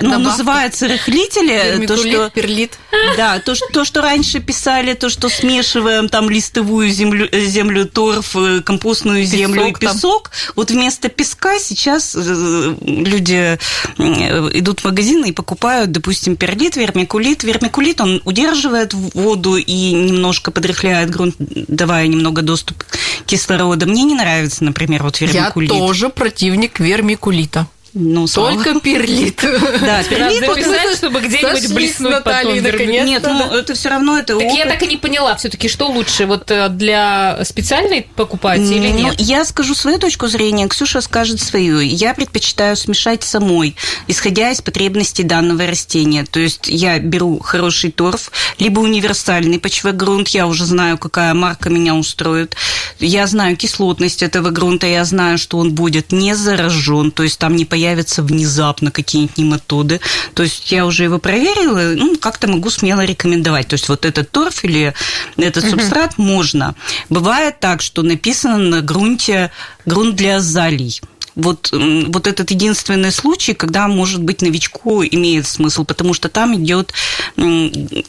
Ну, 0.00 0.18
называется 0.18 0.88
рыхлители. 0.88 1.86
То, 1.86 1.96
что 1.96 2.30
перлит. 2.30 2.78
Да, 3.16 3.38
то, 3.40 3.54
то, 3.72 3.84
что 3.84 4.00
раньше 4.00 4.40
писали, 4.40 4.94
то, 4.94 5.08
что 5.08 5.28
смешиваем 5.28 6.08
там 6.08 6.30
листовую 6.30 6.90
землю, 6.90 7.28
землю 7.32 7.86
торф, 7.86 8.36
э, 8.36 8.60
компостную 8.60 9.24
землю 9.24 9.66
и 9.66 9.74
песок. 9.74 10.30
Вот 10.56 10.70
вместо 10.70 11.08
песка 11.08 11.58
сейчас 11.58 12.14
э, 12.16 12.74
люди 12.78 13.58
идут 13.98 14.80
в 14.80 14.84
магазины 14.84 15.30
и 15.30 15.32
покупают, 15.32 15.92
допустим, 15.92 16.36
перлит, 16.36 16.76
вермикулит. 16.76 17.42
Вермикулит, 17.42 18.00
он 18.00 18.22
удерживает 18.24 18.94
воду 18.94 19.56
и 19.56 19.92
немножко 19.92 20.50
подрыхляет 20.50 21.10
грунт, 21.10 21.36
давая 21.38 22.06
немного 22.06 22.42
доступ 22.42 22.84
кислорода. 23.26 23.86
Мне 23.86 24.04
не 24.04 24.14
нравится, 24.14 24.64
например, 24.64 25.02
вот 25.02 25.20
вермикулит. 25.20 25.70
Я 25.70 25.78
тоже 25.78 26.08
противник 26.08 26.57
источник 26.58 26.80
вермикулита. 26.80 27.66
Ну, 27.94 28.26
Только 28.26 28.78
перлит. 28.80 29.40
Да, 29.80 30.02
перлит. 30.02 30.40
Записать, 30.40 30.96
чтобы 30.96 31.20
где-нибудь 31.20 31.74
блеснуть 31.74 32.12
Натальей, 32.12 32.62
потом. 32.62 32.86
Нет, 32.88 33.22
ну, 33.22 33.50
это 33.56 33.74
все 33.74 33.88
равно 33.88 34.18
это 34.18 34.34
Так 34.34 34.46
опыт. 34.46 34.58
я 34.58 34.66
так 34.66 34.82
и 34.82 34.86
не 34.86 34.96
поняла, 34.96 35.34
все 35.36 35.48
таки 35.48 35.68
что 35.68 35.86
лучше, 35.86 36.26
вот 36.26 36.50
э, 36.50 36.68
для 36.68 37.42
специальной 37.44 38.06
покупать 38.14 38.60
или 38.60 38.88
нет? 38.88 39.14
Ну, 39.18 39.24
я 39.24 39.44
скажу 39.44 39.74
свою 39.74 39.98
точку 39.98 40.26
зрения, 40.28 40.68
Ксюша 40.68 41.00
скажет 41.00 41.40
свою. 41.40 41.80
Я 41.80 42.14
предпочитаю 42.14 42.76
смешать 42.76 43.24
самой, 43.24 43.74
исходя 44.06 44.50
из 44.50 44.60
потребностей 44.60 45.22
данного 45.22 45.66
растения. 45.66 46.26
То 46.30 46.40
есть 46.40 46.68
я 46.68 46.98
беру 46.98 47.38
хороший 47.38 47.90
торф, 47.90 48.30
либо 48.58 48.80
универсальный 48.80 49.58
почвогрунт, 49.58 50.28
я 50.28 50.46
уже 50.46 50.66
знаю, 50.66 50.98
какая 50.98 51.32
марка 51.34 51.70
меня 51.70 51.94
устроит. 51.94 52.54
Я 52.98 53.26
знаю 53.26 53.56
кислотность 53.56 54.22
этого 54.22 54.50
грунта, 54.50 54.86
я 54.86 55.04
знаю, 55.04 55.38
что 55.38 55.58
он 55.58 55.74
будет 55.74 56.12
не 56.12 56.34
заражен, 56.34 57.10
то 57.10 57.22
есть 57.22 57.38
там 57.38 57.56
не 57.56 57.64
появится 57.64 57.77
появятся 57.78 58.24
внезапно 58.24 58.90
какие-нибудь 58.90 59.38
нематоды. 59.38 60.00
То 60.34 60.42
есть 60.42 60.72
я 60.72 60.84
уже 60.84 61.04
его 61.04 61.20
проверила, 61.20 61.94
ну, 61.94 62.16
как-то 62.16 62.48
могу 62.48 62.70
смело 62.70 63.04
рекомендовать. 63.04 63.68
То 63.68 63.74
есть 63.74 63.88
вот 63.88 64.04
этот 64.04 64.32
торф 64.32 64.64
или 64.64 64.94
этот 65.36 65.70
субстрат 65.70 66.18
можно. 66.18 66.74
Бывает 67.08 67.60
так, 67.60 67.80
что 67.80 68.02
написано 68.02 68.58
на 68.58 68.80
грунте 68.80 69.52
грунт 69.86 70.16
для 70.16 70.38
азалий 70.38 71.00
вот, 71.36 71.70
вот 71.72 72.26
этот 72.26 72.50
единственный 72.50 73.12
случай, 73.12 73.54
когда, 73.54 73.86
может 73.86 74.24
быть, 74.24 74.42
новичку 74.42 75.04
имеет 75.04 75.46
смысл, 75.46 75.84
потому 75.84 76.14
что 76.14 76.28
там 76.28 76.56
идет 76.56 76.92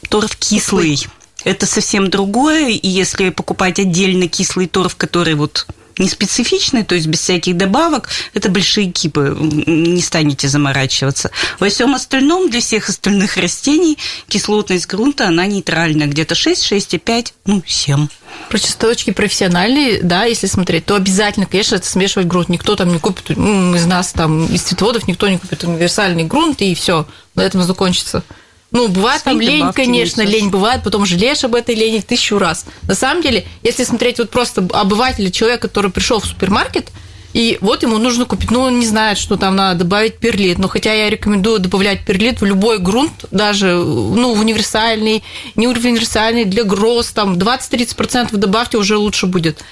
торф 0.08 0.36
кислый. 0.36 1.06
Это 1.44 1.64
совсем 1.66 2.10
другое, 2.10 2.70
и 2.70 2.88
если 2.88 3.30
покупать 3.30 3.78
отдельно 3.78 4.26
кислый 4.26 4.66
торф, 4.66 4.96
который 4.96 5.34
вот 5.34 5.68
не 6.00 6.08
специфичный, 6.08 6.82
то 6.82 6.94
есть 6.94 7.06
без 7.06 7.20
всяких 7.20 7.56
добавок, 7.56 8.08
это 8.34 8.48
большие 8.48 8.90
кипы, 8.90 9.36
не 9.38 10.00
станете 10.00 10.48
заморачиваться. 10.48 11.30
Во 11.58 11.68
всем 11.68 11.94
остальном, 11.94 12.50
для 12.50 12.60
всех 12.60 12.88
остальных 12.88 13.36
растений, 13.36 13.98
кислотность 14.26 14.86
грунта, 14.86 15.28
она 15.28 15.46
нейтральная, 15.46 16.06
где-то 16.06 16.34
6, 16.34 16.72
6,5, 16.72 17.32
ну, 17.46 17.62
7. 17.66 18.08
Про 18.48 18.58
частоточки 18.58 19.10
профессиональные, 19.10 20.02
да, 20.02 20.24
если 20.24 20.46
смотреть, 20.46 20.86
то 20.86 20.96
обязательно, 20.96 21.46
конечно, 21.46 21.76
это 21.76 21.86
смешивать 21.86 22.26
грунт. 22.26 22.48
Никто 22.48 22.74
там 22.76 22.92
не 22.92 22.98
купит, 22.98 23.36
ну, 23.36 23.74
из 23.74 23.86
нас 23.86 24.12
там, 24.12 24.46
из 24.46 24.62
цветоводов, 24.62 25.06
никто 25.06 25.28
не 25.28 25.38
купит 25.38 25.62
универсальный 25.64 26.24
грунт, 26.24 26.62
и 26.62 26.74
все, 26.74 27.06
на 27.34 27.42
этом 27.42 27.62
закончится. 27.62 28.24
Ну, 28.72 28.88
бывает 28.88 29.22
Свои 29.22 29.34
там 29.34 29.40
лень, 29.40 29.72
конечно, 29.72 30.22
лень 30.22 30.48
бывает, 30.48 30.82
потом 30.84 31.04
жалеешь 31.04 31.42
об 31.44 31.54
этой 31.54 31.74
лени 31.74 32.00
тысячу 32.00 32.38
раз. 32.38 32.66
На 32.82 32.94
самом 32.94 33.22
деле, 33.22 33.44
если 33.62 33.84
смотреть 33.84 34.18
вот 34.18 34.30
просто 34.30 34.66
обывателя, 34.72 35.30
человека, 35.30 35.68
который 35.68 35.90
пришел 35.90 36.20
в 36.20 36.26
супермаркет, 36.26 36.90
и 37.32 37.58
вот 37.60 37.82
ему 37.82 37.98
нужно 37.98 38.24
купить, 38.24 38.50
ну, 38.50 38.60
он 38.60 38.80
не 38.80 38.86
знает, 38.86 39.16
что 39.16 39.36
там 39.36 39.54
надо 39.54 39.80
добавить 39.80 40.18
перлит. 40.18 40.58
Но 40.58 40.68
хотя 40.68 40.92
я 40.92 41.08
рекомендую 41.08 41.60
добавлять 41.60 42.04
перлит 42.04 42.40
в 42.40 42.44
любой 42.44 42.78
грунт, 42.78 43.24
даже, 43.30 43.74
ну, 43.74 44.32
универсальный, 44.32 45.22
не 45.54 45.68
универсальный, 45.68 46.44
для 46.44 46.64
гроз, 46.64 47.12
там, 47.12 47.34
20-30% 47.34 48.36
добавьте, 48.36 48.78
уже 48.78 48.96
лучше 48.96 49.26
будет. 49.26 49.62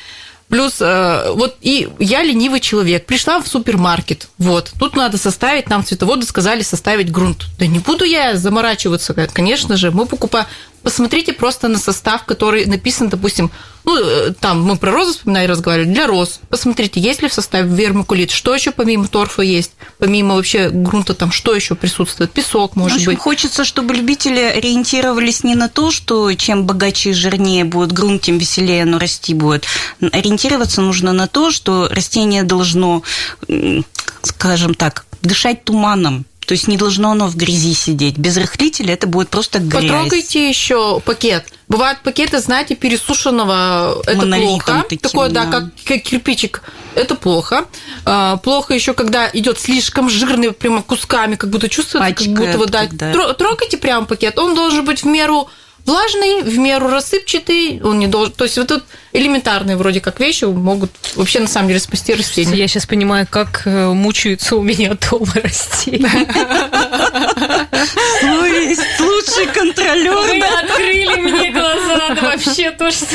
Плюс 0.48 0.80
э, 0.80 1.32
вот 1.34 1.56
и 1.60 1.88
я 1.98 2.22
ленивый 2.22 2.60
человек, 2.60 3.04
пришла 3.04 3.40
в 3.40 3.46
супермаркет, 3.46 4.28
вот, 4.38 4.72
тут 4.78 4.96
надо 4.96 5.18
составить, 5.18 5.68
нам 5.68 5.84
цветоводы 5.84 6.24
сказали 6.24 6.62
составить 6.62 7.12
грунт. 7.12 7.44
Да 7.58 7.66
не 7.66 7.80
буду 7.80 8.04
я 8.04 8.34
заморачиваться, 8.34 9.12
конечно 9.14 9.76
же, 9.76 9.90
мы 9.90 10.06
покупаем, 10.06 10.46
посмотрите 10.88 11.34
просто 11.34 11.68
на 11.68 11.78
состав, 11.78 12.24
который 12.24 12.64
написан, 12.64 13.10
допустим, 13.10 13.50
ну, 13.84 13.94
э, 13.94 14.32
там 14.40 14.62
мы 14.62 14.78
про 14.78 14.90
розы 14.90 15.12
вспоминали, 15.12 15.46
разговаривали, 15.46 15.92
для 15.92 16.06
роз. 16.06 16.40
Посмотрите, 16.48 16.98
есть 16.98 17.20
ли 17.20 17.28
в 17.28 17.34
составе 17.34 17.68
вермикулит, 17.68 18.30
что 18.30 18.54
еще 18.54 18.70
помимо 18.70 19.06
торфа 19.06 19.42
есть, 19.42 19.72
помимо 19.98 20.34
вообще 20.34 20.70
грунта, 20.70 21.12
там 21.12 21.30
что 21.30 21.54
еще 21.54 21.74
присутствует, 21.74 22.30
песок, 22.30 22.74
может 22.74 22.92
в 22.92 23.00
общем, 23.00 23.12
быть. 23.12 23.18
Хочется, 23.18 23.66
чтобы 23.66 23.92
любители 23.92 24.40
ориентировались 24.40 25.44
не 25.44 25.54
на 25.54 25.68
то, 25.68 25.90
что 25.90 26.32
чем 26.32 26.64
богаче 26.64 27.10
и 27.10 27.12
жирнее 27.12 27.64
будет 27.64 27.92
грунт, 27.92 28.22
тем 28.22 28.38
веселее 28.38 28.84
оно 28.84 28.98
расти 28.98 29.34
будет. 29.34 29.66
Ориентироваться 30.00 30.80
нужно 30.80 31.12
на 31.12 31.26
то, 31.26 31.50
что 31.50 31.88
растение 31.90 32.44
должно, 32.44 33.02
скажем 34.22 34.72
так, 34.72 35.04
дышать 35.20 35.64
туманом. 35.64 36.24
То 36.48 36.52
есть 36.54 36.66
не 36.66 36.78
должно 36.78 37.10
оно 37.10 37.28
в 37.28 37.36
грязи 37.36 37.74
сидеть. 37.74 38.16
Без 38.16 38.38
рыхлителя 38.38 38.94
это 38.94 39.06
будет 39.06 39.28
просто 39.28 39.58
грязь. 39.58 39.82
Потрогайте 39.82 40.48
еще 40.48 40.98
пакет. 41.00 41.44
Бывают 41.68 42.00
пакеты, 42.00 42.38
знаете, 42.38 42.74
пересушенного, 42.74 44.00
это 44.06 44.26
плохо. 44.26 44.84
Таким, 44.88 44.98
Такое, 44.98 45.28
да, 45.28 45.44
да 45.44 45.50
как, 45.50 45.64
как 45.84 46.02
кирпичик. 46.04 46.62
Это 46.94 47.16
плохо. 47.16 47.66
А, 48.06 48.38
плохо 48.38 48.72
еще, 48.72 48.94
когда 48.94 49.28
идет 49.30 49.60
слишком 49.60 50.08
жирный, 50.08 50.52
прямо 50.52 50.80
кусками, 50.82 51.34
как 51.34 51.50
будто 51.50 51.68
чувствуется, 51.68 52.08
Пачкает, 52.08 52.34
как 52.34 52.46
будто 52.46 52.56
вот 52.56 52.70
да. 52.70 52.86
Когда... 52.86 53.34
Трогайте 53.34 53.76
прям 53.76 54.06
пакет. 54.06 54.38
Он 54.38 54.54
должен 54.54 54.86
быть 54.86 55.02
в 55.02 55.06
меру 55.06 55.50
влажный, 55.84 56.42
в 56.42 56.58
меру 56.58 56.88
рассыпчатый, 56.88 57.80
он 57.82 57.98
не 57.98 58.06
должен... 58.06 58.32
То 58.32 58.44
есть 58.44 58.56
вот 58.56 58.68
тут 58.68 58.84
элементарные 59.12 59.76
вроде 59.76 60.00
как 60.00 60.20
вещи 60.20 60.44
могут 60.44 60.90
вообще 61.16 61.40
на 61.40 61.48
самом 61.48 61.68
деле 61.68 61.80
спасти 61.80 62.14
растение. 62.14 62.56
Я 62.58 62.68
сейчас 62.68 62.86
понимаю, 62.86 63.26
как 63.28 63.62
э, 63.64 63.88
мучаются 63.92 64.56
у 64.56 64.62
меня 64.62 64.96
дома 65.10 65.32
растения. 65.34 66.08
Лучший 69.00 69.46
контролер. 69.52 70.12
Вы 70.12 70.42
открыли 70.42 71.20
мне 71.20 71.50
глаза, 71.50 72.14
да 72.14 72.22
вообще 72.22 72.70
то, 72.70 72.90
что... 72.90 73.06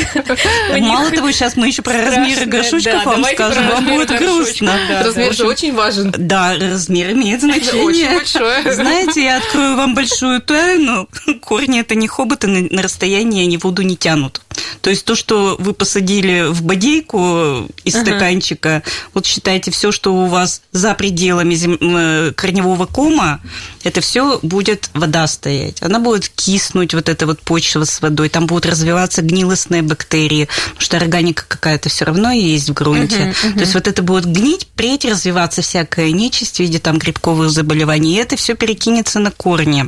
Мало 0.78 1.10
того, 1.10 1.30
сейчас 1.30 1.56
мы 1.56 1.68
еще 1.68 1.82
про 1.82 2.02
размеры 2.02 2.46
горшочков 2.46 3.04
вам 3.04 3.24
скажем, 3.24 3.68
вам 3.68 3.86
будет 3.86 4.08
грустно. 4.18 4.78
Размер 5.02 5.32
же 5.32 5.46
очень 5.46 5.74
важен. 5.74 6.12
Да, 6.16 6.54
размер 6.58 7.12
имеет 7.12 7.40
значение. 7.40 7.84
Очень 7.84 8.14
большое. 8.14 8.72
Знаете, 8.72 9.24
я 9.24 9.36
открою 9.38 9.76
вам 9.76 9.94
большую 9.94 10.40
тайну. 10.40 11.08
Корни 11.40 11.80
это 11.80 11.94
не 11.94 12.08
хоботы 12.08 12.46
на 12.46 12.82
расстоянии, 12.82 13.44
они 13.44 13.58
воду 13.58 13.82
не 13.82 13.96
тянут. 13.96 14.40
То 14.80 14.90
есть 14.90 15.04
то, 15.04 15.14
что 15.14 15.56
вы 15.58 15.72
посадили 15.84 16.46
в 16.48 16.62
бодейку 16.62 17.68
из 17.84 17.94
ага. 17.94 18.06
стаканчика, 18.06 18.82
вот 19.12 19.26
считайте, 19.26 19.70
все, 19.70 19.92
что 19.92 20.14
у 20.14 20.26
вас 20.28 20.62
за 20.72 20.94
пределами 20.94 21.54
зем... 21.54 21.76
Э, 21.78 22.32
корневого 22.34 22.86
кома, 22.86 23.42
это 23.82 24.00
все 24.00 24.38
будет 24.40 24.88
вода 24.94 25.26
стоять. 25.26 25.82
Она 25.82 25.98
будет 25.98 26.30
киснуть, 26.30 26.94
вот 26.94 27.10
эта 27.10 27.26
вот 27.26 27.40
почва 27.40 27.84
с 27.84 28.00
водой, 28.00 28.30
там 28.30 28.46
будут 28.46 28.64
развиваться 28.64 29.20
гнилостные 29.20 29.82
бактерии, 29.82 30.48
потому 30.68 30.80
что 30.80 30.96
органика 30.96 31.44
какая-то 31.46 31.90
все 31.90 32.06
равно 32.06 32.30
есть 32.30 32.70
в 32.70 32.72
грунте. 32.72 33.16
Uh-huh, 33.16 33.50
uh-huh. 33.50 33.52
То 33.52 33.60
есть 33.60 33.74
вот 33.74 33.86
это 33.86 34.02
будет 34.02 34.24
гнить, 34.24 34.66
преть, 34.68 35.04
развиваться 35.04 35.60
всякая 35.60 36.12
нечисть 36.12 36.56
в 36.56 36.60
виде 36.60 36.78
там 36.78 36.96
грибковых 36.96 37.50
заболеваний, 37.50 38.14
и 38.14 38.18
это 38.18 38.36
все 38.36 38.54
перекинется 38.54 39.18
на 39.18 39.30
корни. 39.30 39.84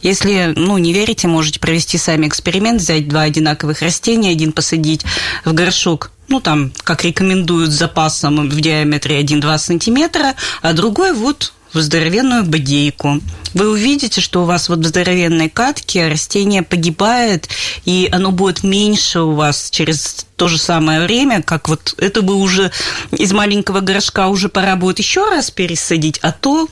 Если, 0.00 0.52
ну, 0.54 0.78
не 0.78 0.92
верите, 0.92 1.26
можете 1.26 1.58
провести 1.58 1.98
сами 1.98 2.28
эксперимент, 2.28 2.80
взять 2.80 3.08
два 3.08 3.22
одинаковых 3.22 3.82
растения, 3.82 4.30
один 4.30 4.52
посадить 4.52 5.04
в 5.44 5.52
горшок 5.52 6.10
ну, 6.28 6.40
там, 6.40 6.72
как 6.84 7.04
рекомендуют, 7.04 7.70
с 7.70 7.74
запасом 7.78 8.48
в 8.48 8.60
диаметре 8.60 9.20
1-2 9.20 9.58
сантиметра, 9.58 10.34
а 10.62 10.72
другой 10.72 11.12
вот 11.12 11.52
в 11.74 11.80
здоровенную 11.80 12.44
бодейку. 12.44 13.20
Вы 13.52 13.70
увидите, 13.70 14.20
что 14.20 14.42
у 14.42 14.46
вас 14.46 14.68
вот 14.68 14.78
в 14.78 14.86
здоровенной 14.86 15.50
катке 15.50 16.08
растение 16.08 16.62
погибает, 16.62 17.48
и 17.84 18.08
оно 18.12 18.30
будет 18.30 18.62
меньше 18.62 19.20
у 19.20 19.32
вас 19.32 19.70
через 19.70 20.26
то 20.36 20.48
же 20.48 20.58
самое 20.58 21.00
время, 21.00 21.42
как 21.42 21.68
вот 21.68 21.94
это 21.98 22.22
бы 22.22 22.36
уже 22.36 22.70
из 23.10 23.32
маленького 23.32 23.80
горшка 23.80 24.28
уже 24.28 24.48
пора 24.48 24.76
будет 24.76 24.98
еще 24.98 25.28
раз 25.28 25.50
пересадить, 25.50 26.18
а 26.22 26.32
то 26.32 26.68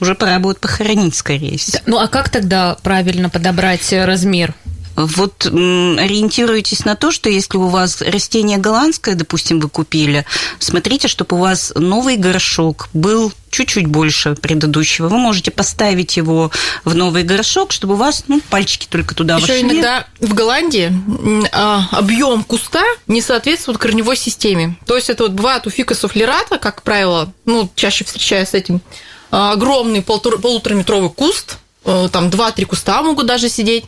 уже 0.00 0.14
пора 0.14 0.38
будет 0.38 0.60
похоронить, 0.60 1.14
скорее 1.14 1.58
всего. 1.58 1.78
Ну, 1.86 1.98
а 1.98 2.08
как 2.08 2.28
тогда 2.28 2.76
правильно 2.82 3.28
подобрать 3.30 3.92
размер? 3.92 4.54
Вот 4.96 5.46
ориентируйтесь 5.46 6.84
на 6.84 6.96
то, 6.96 7.10
что 7.10 7.28
если 7.28 7.56
у 7.56 7.68
вас 7.68 8.00
растение 8.00 8.58
голландское, 8.58 9.14
допустим, 9.14 9.60
вы 9.60 9.68
купили, 9.68 10.24
смотрите, 10.58 11.08
чтобы 11.08 11.36
у 11.36 11.40
вас 11.40 11.72
новый 11.74 12.16
горшок 12.16 12.88
был 12.92 13.32
чуть-чуть 13.50 13.86
больше 13.86 14.34
предыдущего. 14.34 15.08
Вы 15.08 15.18
можете 15.18 15.50
поставить 15.50 16.16
его 16.16 16.50
в 16.84 16.94
новый 16.94 17.22
горшок, 17.22 17.72
чтобы 17.72 17.94
у 17.94 17.96
вас 17.96 18.24
ну, 18.26 18.40
пальчики 18.50 18.88
только 18.90 19.14
туда 19.14 19.36
Еще 19.36 19.46
вошли. 19.46 19.62
иногда 19.62 20.06
в 20.20 20.34
Голландии 20.34 20.92
а, 21.52 21.86
объем 21.92 22.42
куста 22.42 22.82
не 23.06 23.20
соответствует 23.20 23.78
корневой 23.78 24.16
системе. 24.16 24.76
То 24.86 24.96
есть 24.96 25.08
это 25.08 25.24
вот 25.24 25.32
бывает 25.32 25.66
у 25.66 25.70
фикусов 25.70 26.16
лирата, 26.16 26.58
как 26.58 26.82
правило, 26.82 27.32
ну, 27.44 27.70
чаще 27.76 28.04
встречаюсь 28.04 28.48
с 28.48 28.54
этим, 28.54 28.80
а, 29.30 29.52
огромный 29.52 30.02
полутораметровый 30.02 31.10
куст, 31.10 31.58
э, 31.84 32.08
там 32.12 32.30
2-3 32.30 32.64
куста 32.64 33.02
могут 33.02 33.26
даже 33.26 33.48
сидеть. 33.48 33.84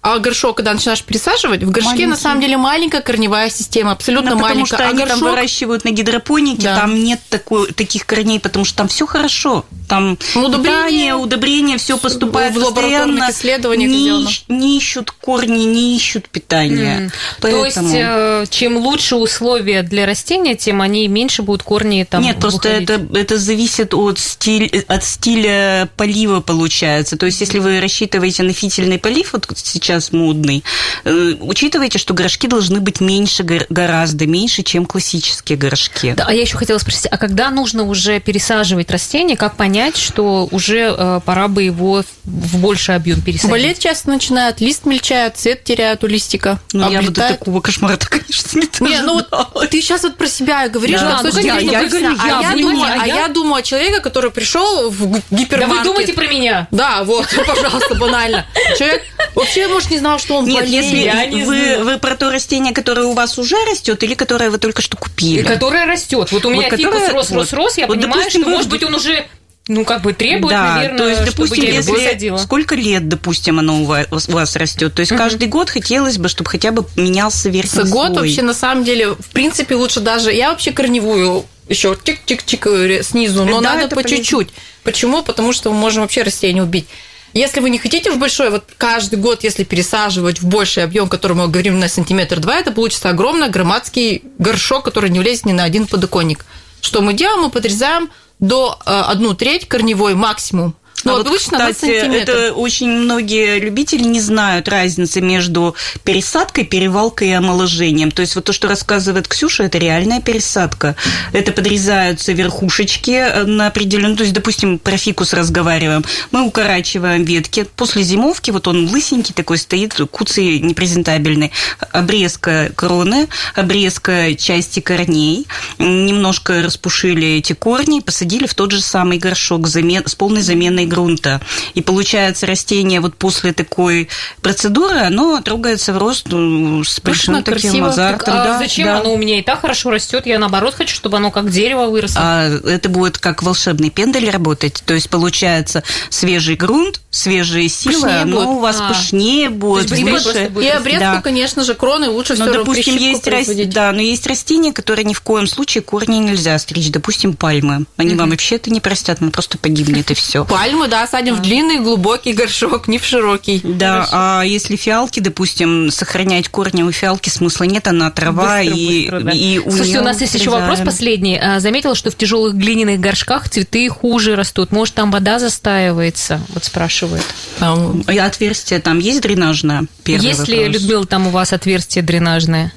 А 0.00 0.18
горшок, 0.20 0.58
когда 0.58 0.72
начинаешь 0.72 1.02
пересаживать, 1.02 1.64
в 1.64 1.70
горшке 1.70 1.90
Маленький. 1.90 2.06
на 2.06 2.16
самом 2.16 2.40
деле 2.40 2.56
маленькая 2.56 3.00
корневая 3.00 3.50
система, 3.50 3.92
абсолютно 3.92 4.30
ну, 4.30 4.40
маленькая. 4.40 4.62
Потому 4.62 4.66
что 4.66 4.76
а 4.76 4.88
они 4.88 4.98
горшок... 4.98 5.18
там 5.18 5.30
выращивают 5.30 5.84
на 5.84 5.90
гидропонике, 5.90 6.62
да. 6.62 6.76
там 6.76 7.02
нет 7.02 7.20
такой, 7.28 7.72
таких 7.72 8.06
корней, 8.06 8.38
потому 8.38 8.64
что 8.64 8.78
там 8.78 8.88
все 8.88 9.06
хорошо. 9.06 9.64
Там 9.88 10.16
удобрение, 10.34 10.62
питание, 10.62 11.14
удобрение, 11.14 11.78
все 11.78 11.98
поступает 11.98 12.54
в 12.54 12.58
лабораторных 12.58 13.30
исследованиях 13.30 13.90
не, 13.90 14.54
не 14.54 14.78
ищут 14.78 15.10
корни, 15.10 15.64
не 15.64 15.96
ищут 15.96 16.28
питания. 16.28 17.06
Mm. 17.06 17.12
Поэтому... 17.40 17.62
То 17.62 17.66
есть, 17.66 17.94
э, 17.94 18.44
чем 18.50 18.76
лучше 18.76 19.16
условия 19.16 19.82
для 19.82 20.06
растения, 20.06 20.54
тем 20.54 20.80
они 20.80 21.08
меньше 21.08 21.42
будут 21.42 21.64
корни 21.64 22.06
там 22.08 22.22
Нет, 22.22 22.38
просто 22.38 22.68
это, 22.68 23.04
это 23.14 23.38
зависит 23.38 23.94
от, 23.94 24.18
стиль, 24.18 24.84
от 24.86 25.02
стиля 25.02 25.88
полива, 25.96 26.40
получается. 26.40 27.16
То 27.16 27.26
есть, 27.26 27.40
если 27.40 27.58
вы 27.58 27.80
рассчитываете 27.80 28.42
на 28.42 28.52
фитильный 28.52 28.98
полив, 28.98 29.32
вот 29.32 29.48
сейчас 29.56 29.87
сейчас 29.88 30.12
модный, 30.12 30.62
э, 31.04 31.34
учитывайте, 31.40 31.98
что 31.98 32.12
горшки 32.12 32.46
должны 32.46 32.80
быть 32.80 33.00
меньше, 33.00 33.42
гораздо 33.42 34.26
меньше, 34.26 34.62
чем 34.62 34.84
классические 34.84 35.56
горшки. 35.56 36.12
Да, 36.16 36.26
а 36.28 36.32
я 36.34 36.42
еще 36.42 36.56
хотела 36.56 36.78
спросить, 36.78 37.06
а 37.06 37.16
когда 37.16 37.50
нужно 37.50 37.84
уже 37.84 38.20
пересаживать 38.20 38.90
растение, 38.90 39.36
как 39.36 39.56
понять, 39.56 39.96
что 39.96 40.46
уже 40.50 40.94
э, 40.96 41.20
пора 41.24 41.48
бы 41.48 41.62
его 41.62 42.04
в 42.24 42.58
больший 42.58 42.96
объем 42.96 43.22
пересадить? 43.22 43.50
Болеть 43.50 43.78
часто 43.78 44.10
начинают, 44.10 44.60
лист 44.60 44.84
мельчает, 44.84 45.36
цвет 45.38 45.64
теряют 45.64 46.04
у 46.04 46.06
листика. 46.06 46.60
Ну, 46.74 46.90
я 46.90 47.00
бы 47.00 47.08
до 47.08 47.28
такого 47.28 47.60
кошмара 47.60 47.96
конечно, 47.96 48.60
не 48.60 48.90
Не, 48.90 49.00
ну 49.02 49.14
вот 49.14 49.70
ты 49.70 49.80
сейчас 49.80 50.02
вот 50.02 50.16
про 50.16 50.26
себя 50.26 50.68
говоришь, 50.68 51.00
да, 51.00 51.18
что, 51.18 51.32
ну, 51.32 51.38
я, 51.40 51.58
я, 51.58 51.80
я, 51.80 51.88
говорю, 51.88 52.16
а 52.18 52.26
я, 52.26 52.40
я 52.50 52.56
думаю, 52.56 52.82
а, 52.82 53.02
а 53.02 53.06
я... 53.06 53.28
думаю 53.28 53.54
о 53.54 53.62
человеке, 53.62 54.00
который 54.00 54.30
пришел 54.30 54.90
в 54.90 55.20
гипермаркет. 55.30 55.68
Да 55.68 55.68
вы 55.68 55.84
думаете 55.84 56.12
про 56.12 56.26
меня? 56.26 56.68
Да, 56.70 57.04
вот, 57.04 57.26
пожалуйста, 57.46 57.94
банально. 57.94 58.46
Человек 58.76 59.02
вообще 59.34 59.68
может, 59.78 59.90
не 59.92 59.98
знал, 59.98 60.18
что 60.18 60.34
он 60.34 60.44
Нет, 60.44 60.64
болеет. 60.64 60.84
если 60.84 60.96
я 60.96 61.24
не 61.26 61.44
вы, 61.44 61.78
вы 61.84 61.98
про 61.98 62.16
то 62.16 62.30
растение, 62.30 62.74
которое 62.74 63.06
у 63.06 63.12
вас 63.12 63.38
уже 63.38 63.56
растет, 63.70 64.02
или 64.02 64.14
которое 64.14 64.50
вы 64.50 64.58
только 64.58 64.82
что 64.82 64.96
купили? 64.96 65.40
И 65.40 65.42
которое 65.44 65.86
растет. 65.86 66.32
Вот 66.32 66.44
у 66.44 66.50
меня 66.50 66.68
вот 66.68 66.78
фикус 66.78 66.94
которое, 66.94 67.12
рос, 67.12 67.30
рос, 67.30 67.52
рос, 67.52 67.78
я 67.78 67.86
вот, 67.86 67.94
понимаю, 67.94 68.18
допустим, 68.18 68.42
что, 68.42 68.50
вы... 68.50 68.56
может 68.56 68.70
быть, 68.70 68.82
он 68.82 68.94
уже 68.94 69.24
ну, 69.68 69.84
как 69.84 70.02
бы 70.02 70.14
требует, 70.14 70.50
да, 70.50 70.74
наверное, 70.76 70.98
то 70.98 71.08
есть, 71.08 71.24
допустим, 71.26 71.62
чтобы 71.62 71.72
если 71.72 72.10
садила. 72.10 72.36
сколько 72.38 72.74
лет, 72.74 73.06
допустим, 73.06 73.58
оно 73.60 73.82
у 73.82 73.84
вас, 73.84 74.06
у 74.10 74.32
вас 74.32 74.56
растет, 74.56 74.94
то 74.94 75.00
есть 75.00 75.12
угу. 75.12 75.18
каждый 75.18 75.46
год 75.46 75.70
хотелось 75.70 76.18
бы, 76.18 76.28
чтобы 76.28 76.50
хотя 76.50 76.72
бы 76.72 76.84
менялся 76.96 77.48
верхний 77.48 77.82
слой. 77.82 77.90
Год 77.90 78.16
вообще 78.16 78.42
на 78.42 78.54
самом 78.54 78.82
деле, 78.82 79.10
в 79.10 79.28
принципе, 79.32 79.76
лучше 79.76 80.00
даже. 80.00 80.32
Я 80.32 80.50
вообще 80.50 80.72
корневую 80.72 81.44
еще 81.68 81.96
чик-чик-чик 82.02 83.02
снизу, 83.02 83.44
но 83.44 83.60
да, 83.60 83.74
надо 83.74 83.94
по 83.94 84.02
чуть-чуть. 84.02 84.48
Почему? 84.82 85.22
Потому 85.22 85.52
что 85.52 85.70
мы 85.70 85.78
можем 85.78 86.02
вообще 86.02 86.22
растение 86.22 86.62
убить. 86.62 86.86
Если 87.34 87.60
вы 87.60 87.70
не 87.70 87.78
хотите 87.78 88.10
в 88.10 88.18
большой, 88.18 88.50
вот 88.50 88.64
каждый 88.78 89.18
год, 89.18 89.44
если 89.44 89.64
пересаживать 89.64 90.40
в 90.40 90.46
больший 90.46 90.82
объем, 90.82 91.08
который 91.08 91.36
мы 91.36 91.48
говорим 91.48 91.78
на 91.78 91.88
сантиметр 91.88 92.40
два, 92.40 92.56
это 92.56 92.72
получится 92.72 93.10
огромный 93.10 93.50
громадский 93.50 94.22
горшок, 94.38 94.84
который 94.84 95.10
не 95.10 95.18
влезет 95.18 95.46
ни 95.46 95.52
на 95.52 95.64
один 95.64 95.86
подоконник. 95.86 96.46
Что 96.80 97.00
мы 97.00 97.12
делаем? 97.12 97.42
Мы 97.42 97.50
подрезаем 97.50 98.10
до 98.40 98.78
э, 98.84 98.90
одну 98.90 99.34
треть 99.34 99.68
корневой 99.68 100.14
максимум– 100.14 100.74
ну, 101.04 101.16
а 101.16 101.20
обычно 101.20 101.58
вот, 101.58 101.74
кстати, 101.74 101.90
это 101.90 102.52
очень 102.52 102.90
многие 102.90 103.58
любители 103.60 104.04
не 104.04 104.20
знают 104.20 104.68
разницы 104.68 105.20
между 105.20 105.74
пересадкой, 106.04 106.64
перевалкой 106.64 107.28
и 107.28 107.32
омоложением. 107.32 108.10
То 108.10 108.22
есть 108.22 108.34
вот 108.34 108.44
то, 108.44 108.52
что 108.52 108.68
рассказывает 108.68 109.28
Ксюша, 109.28 109.64
это 109.64 109.78
реальная 109.78 110.20
пересадка. 110.20 110.96
Это 111.32 111.52
подрезаются 111.52 112.32
верхушечки 112.32 113.10
э, 113.10 113.44
на 113.44 113.68
определенную... 113.68 114.16
То 114.16 114.24
есть, 114.24 114.34
допустим, 114.34 114.78
про 114.78 114.96
фикус 114.96 115.32
разговариваем. 115.32 116.04
Мы 116.30 116.44
укорачиваем 116.44 117.24
ветки. 117.24 117.66
После 117.76 118.02
зимовки 118.02 118.50
вот 118.50 118.66
он 118.68 118.88
лысенький 118.88 119.34
такой 119.34 119.58
стоит, 119.58 119.94
куцый, 120.10 120.58
непрезентабельный. 120.58 121.52
Обрезка 121.92 122.72
кроны, 122.74 123.28
обрезка 123.54 124.34
части 124.34 124.80
корней. 124.80 125.46
Немножко 125.78 126.62
распушили 126.62 127.36
эти 127.36 127.52
корни 127.52 127.98
и 127.98 128.02
посадили 128.02 128.46
в 128.46 128.54
тот 128.54 128.72
же 128.72 128.80
самый 128.80 129.18
горшок 129.18 129.68
с 129.68 130.14
полной 130.14 130.42
заменой 130.42 130.87
грунта. 130.88 131.40
И 131.74 131.82
получается, 131.82 132.46
растение 132.46 133.00
вот 133.00 133.14
после 133.14 133.52
такой 133.52 134.08
процедуры, 134.42 134.98
оно 134.98 135.40
трогается 135.40 135.92
в 135.92 135.98
рост 135.98 136.26
ну, 136.28 136.84
с 136.84 137.00
большим 137.00 137.42
таким 137.42 137.52
красиво. 137.52 137.88
азартом. 137.88 138.34
Так, 138.34 138.34
а 138.34 138.44
да, 138.44 138.58
зачем 138.58 138.86
да. 138.86 139.00
оно 139.00 139.12
у 139.12 139.18
меня 139.18 139.38
и 139.38 139.42
так 139.42 139.60
хорошо 139.60 139.90
растет? 139.90 140.26
Я 140.26 140.38
наоборот 140.38 140.74
хочу, 140.74 140.94
чтобы 140.94 141.16
оно 141.16 141.30
как 141.30 141.50
дерево 141.50 141.86
выросло. 141.86 142.20
А, 142.22 142.48
это 142.48 142.88
будет 142.88 143.18
как 143.18 143.42
волшебный 143.42 143.90
пендель 143.90 144.30
работать. 144.30 144.82
То 144.84 144.94
есть 144.94 145.10
получается 145.10 145.82
свежий 146.10 146.56
грунт, 146.56 147.00
свежие 147.10 147.68
силы, 147.68 147.94
пышнее 147.94 148.22
оно 148.22 148.36
будет. 148.36 148.48
у 148.48 148.58
вас 148.60 148.76
а. 148.80 148.88
пышнее 148.88 149.50
будет, 149.50 149.90
выше. 149.90 150.50
И 150.60 150.68
обрезку, 150.68 151.00
да. 151.00 151.20
конечно 151.22 151.64
же, 151.64 151.74
кроны 151.74 152.08
лучше 152.08 152.34
но, 152.36 152.44
все 152.44 152.58
допустим, 152.58 152.96
есть 152.96 153.26
рас... 153.26 153.48
да, 153.66 153.92
но 153.92 154.00
есть 154.00 154.26
растения, 154.26 154.72
которые 154.72 155.04
ни 155.04 155.14
в 155.14 155.20
коем 155.20 155.46
случае 155.46 155.82
корни 155.82 156.16
нельзя 156.16 156.58
стричь. 156.58 156.90
Допустим, 156.90 157.34
пальмы. 157.34 157.86
Они 157.96 158.12
угу. 158.12 158.20
вам 158.20 158.30
вообще 158.30 158.56
это 158.56 158.70
не 158.70 158.80
простят, 158.80 159.20
мы 159.20 159.30
просто 159.30 159.58
погибнет 159.58 160.10
и 160.10 160.14
все. 160.14 160.44
Пальмы 160.44 160.77
мы, 160.78 160.88
да, 160.88 161.06
садим 161.06 161.34
в 161.34 161.42
длинный 161.42 161.80
глубокий 161.80 162.32
горшок, 162.32 162.88
не 162.88 162.98
в 162.98 163.04
широкий. 163.04 163.60
Да, 163.62 164.04
Хорошо. 164.04 164.10
а 164.12 164.42
если 164.42 164.76
фиалки, 164.76 165.20
допустим, 165.20 165.90
сохранять 165.90 166.48
корни 166.48 166.82
у 166.82 166.92
фиалки 166.92 167.28
смысла 167.28 167.64
нет, 167.64 167.86
она 167.88 168.10
трава 168.10 168.58
Быстро, 168.58 168.76
и, 168.76 169.00
быстро, 169.00 169.20
да. 169.20 169.30
и 169.32 169.58
у 169.58 169.70
Слушайте, 169.70 170.00
у 170.00 170.04
нас 170.04 170.20
есть 170.20 170.34
еще 170.34 170.50
вопрос 170.50 170.80
последний. 170.80 171.38
А, 171.38 171.60
Заметила, 171.60 171.94
что 171.94 172.10
в 172.10 172.14
тяжелых 172.14 172.54
глиняных 172.54 173.00
горшках 173.00 173.48
цветы 173.48 173.88
хуже 173.88 174.36
растут. 174.36 174.72
Может, 174.72 174.94
там 174.94 175.10
вода 175.10 175.38
застаивается? 175.38 176.40
Вот 176.50 176.64
спрашивает. 176.64 177.24
Там 177.58 178.02
отверстие 178.06 178.80
там 178.80 178.98
есть 178.98 179.20
дренажное? 179.20 179.86
Первый 180.04 180.26
есть 180.26 180.48
ли. 180.48 180.68
Людмила, 180.68 181.06
там 181.06 181.26
у 181.26 181.30
вас 181.30 181.52
отверстие 181.52 182.02
дренажное? 182.02 182.72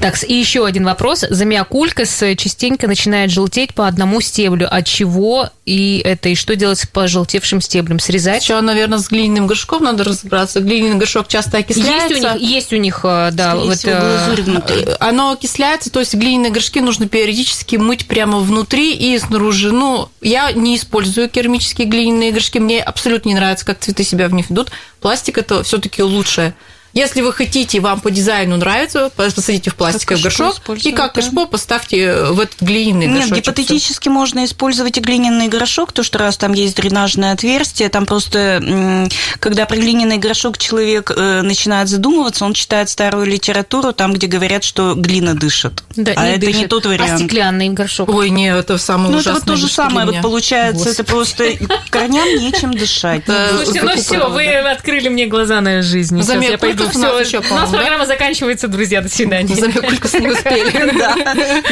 Так, 0.00 0.22
и 0.22 0.34
еще 0.34 0.66
один 0.66 0.84
вопрос. 0.84 1.24
Замиокулькас 1.28 2.22
частенько 2.36 2.86
начинает 2.86 3.30
желтеть 3.30 3.74
по 3.74 3.86
одному 3.86 4.20
стеблю. 4.20 4.66
От 4.70 4.86
чего 4.86 5.50
и 5.64 6.00
это? 6.04 6.28
И 6.28 6.34
что 6.34 6.56
делать 6.56 6.78
с 6.78 6.86
пожелтевшим 6.86 7.60
стеблем? 7.60 7.98
Срезать? 7.98 8.42
Еще, 8.42 8.60
наверное, 8.60 8.98
с 8.98 9.08
глиняным 9.08 9.46
горшком 9.46 9.84
надо 9.84 10.04
разобраться. 10.04 10.60
Глиняный 10.60 10.96
горшок 10.96 11.28
часто 11.28 11.58
окисляется. 11.58 12.14
Есть 12.14 12.24
у 12.24 12.38
них, 12.38 12.40
есть 12.40 12.72
у 12.72 12.76
них, 12.76 13.00
да, 13.02 13.56
вот, 13.56 13.78
всего, 13.78 13.92
э, 13.92 14.00
глазурь 14.00 14.42
внутри. 14.42 14.80
Э, 14.82 14.96
Оно 15.00 15.32
окисляется, 15.32 15.90
то 15.90 16.00
есть 16.00 16.14
глиняные 16.14 16.52
горшки 16.52 16.80
нужно 16.80 17.08
периодически 17.08 17.76
мыть 17.76 18.06
прямо 18.06 18.38
внутри 18.38 18.94
и 18.94 19.18
снаружи. 19.18 19.72
Ну, 19.72 20.08
я 20.20 20.52
не 20.52 20.76
использую 20.76 21.28
керамические 21.28 21.88
глиняные 21.88 22.32
горшки, 22.32 22.58
мне 22.58 22.82
абсолютно 22.82 23.28
не 23.28 23.34
нравится, 23.34 23.64
как 23.64 23.80
цветы 23.80 24.04
себя 24.04 24.28
в 24.28 24.34
них 24.34 24.50
ведут. 24.50 24.70
Пластик 25.00 25.38
это 25.38 25.62
все-таки 25.62 26.02
лучше. 26.02 26.54
Если 26.94 27.22
вы 27.22 27.32
хотите, 27.32 27.80
вам 27.80 27.98
по 27.98 28.10
дизайну 28.10 28.56
нравится, 28.56 29.10
посадите 29.16 29.70
в 29.70 29.74
пластиковый 29.74 30.22
горшок, 30.22 30.60
и 30.76 30.92
как 30.92 31.12
да. 31.12 31.20
кашпо 31.20 31.46
поставьте 31.46 32.14
в 32.30 32.38
этот 32.38 32.62
глиняный 32.62 33.08
Нет, 33.08 33.28
горшочек. 33.28 33.36
гипотетически 33.38 34.08
можно 34.08 34.44
использовать 34.44 34.96
и 34.96 35.00
глиняный 35.00 35.48
горшок, 35.48 35.92
то 35.92 36.04
что 36.04 36.18
раз 36.18 36.36
там 36.36 36.52
есть 36.52 36.76
дренажное 36.76 37.32
отверстие, 37.32 37.88
там 37.88 38.06
просто, 38.06 39.08
когда 39.40 39.66
про 39.66 39.76
глиняный 39.76 40.18
горшок 40.18 40.56
человек 40.56 41.10
э, 41.10 41.42
начинает 41.42 41.88
задумываться, 41.88 42.44
он 42.44 42.54
читает 42.54 42.88
старую 42.88 43.26
литературу, 43.26 43.92
там, 43.92 44.12
где 44.12 44.28
говорят, 44.28 44.62
что 44.62 44.94
глина 44.94 45.34
дышит. 45.34 45.82
да, 45.96 46.12
а 46.14 46.26
это 46.26 46.46
не 46.46 46.52
дышит. 46.52 46.68
тот 46.70 46.86
А 46.86 46.90
вариант. 46.90 47.20
стеклянный 47.20 47.70
горшок? 47.70 48.08
Ой, 48.08 48.30
не, 48.30 48.54
это 48.54 48.78
самое 48.78 49.10
Ну, 49.10 49.18
это 49.18 49.32
вот 49.32 49.44
то 49.44 49.56
же 49.56 49.68
самое, 49.68 50.06
вот 50.06 50.22
получается, 50.22 50.90
это 50.90 51.02
просто 51.02 51.44
корням 51.90 52.28
нечем 52.38 52.72
дышать. 52.72 53.24
Слушайте, 53.26 53.82
ну 53.82 53.96
все, 53.96 54.28
вы 54.30 54.46
открыли 54.58 55.08
мне 55.08 55.26
глаза 55.26 55.60
на 55.60 55.82
жизнь. 55.82 56.22
Сейчас 56.22 56.83
Замиокулькас 56.92 56.92
пойду. 56.92 56.98
у 56.98 57.18
нас 57.18 57.26
Все, 57.28 57.38
ещё, 57.38 57.54
у 57.54 57.58
нас 57.58 57.70
да? 57.70 57.78
программа 57.78 58.06
заканчивается, 58.06 58.68
друзья. 58.68 59.00
До 59.00 59.08
свидания. 59.08 59.54
Замиокулькас 59.54 60.14
не 60.14 60.28
успели. 60.28 60.94
Да. 60.98 61.16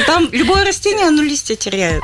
Там 0.06 0.28
любое 0.32 0.64
растение, 0.64 1.06
оно 1.08 1.22
листья 1.22 1.54
теряет. 1.56 2.02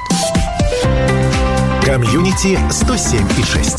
Комьюнити 1.84 2.58
107 2.70 3.26
и 3.38 3.42
6. 3.42 3.78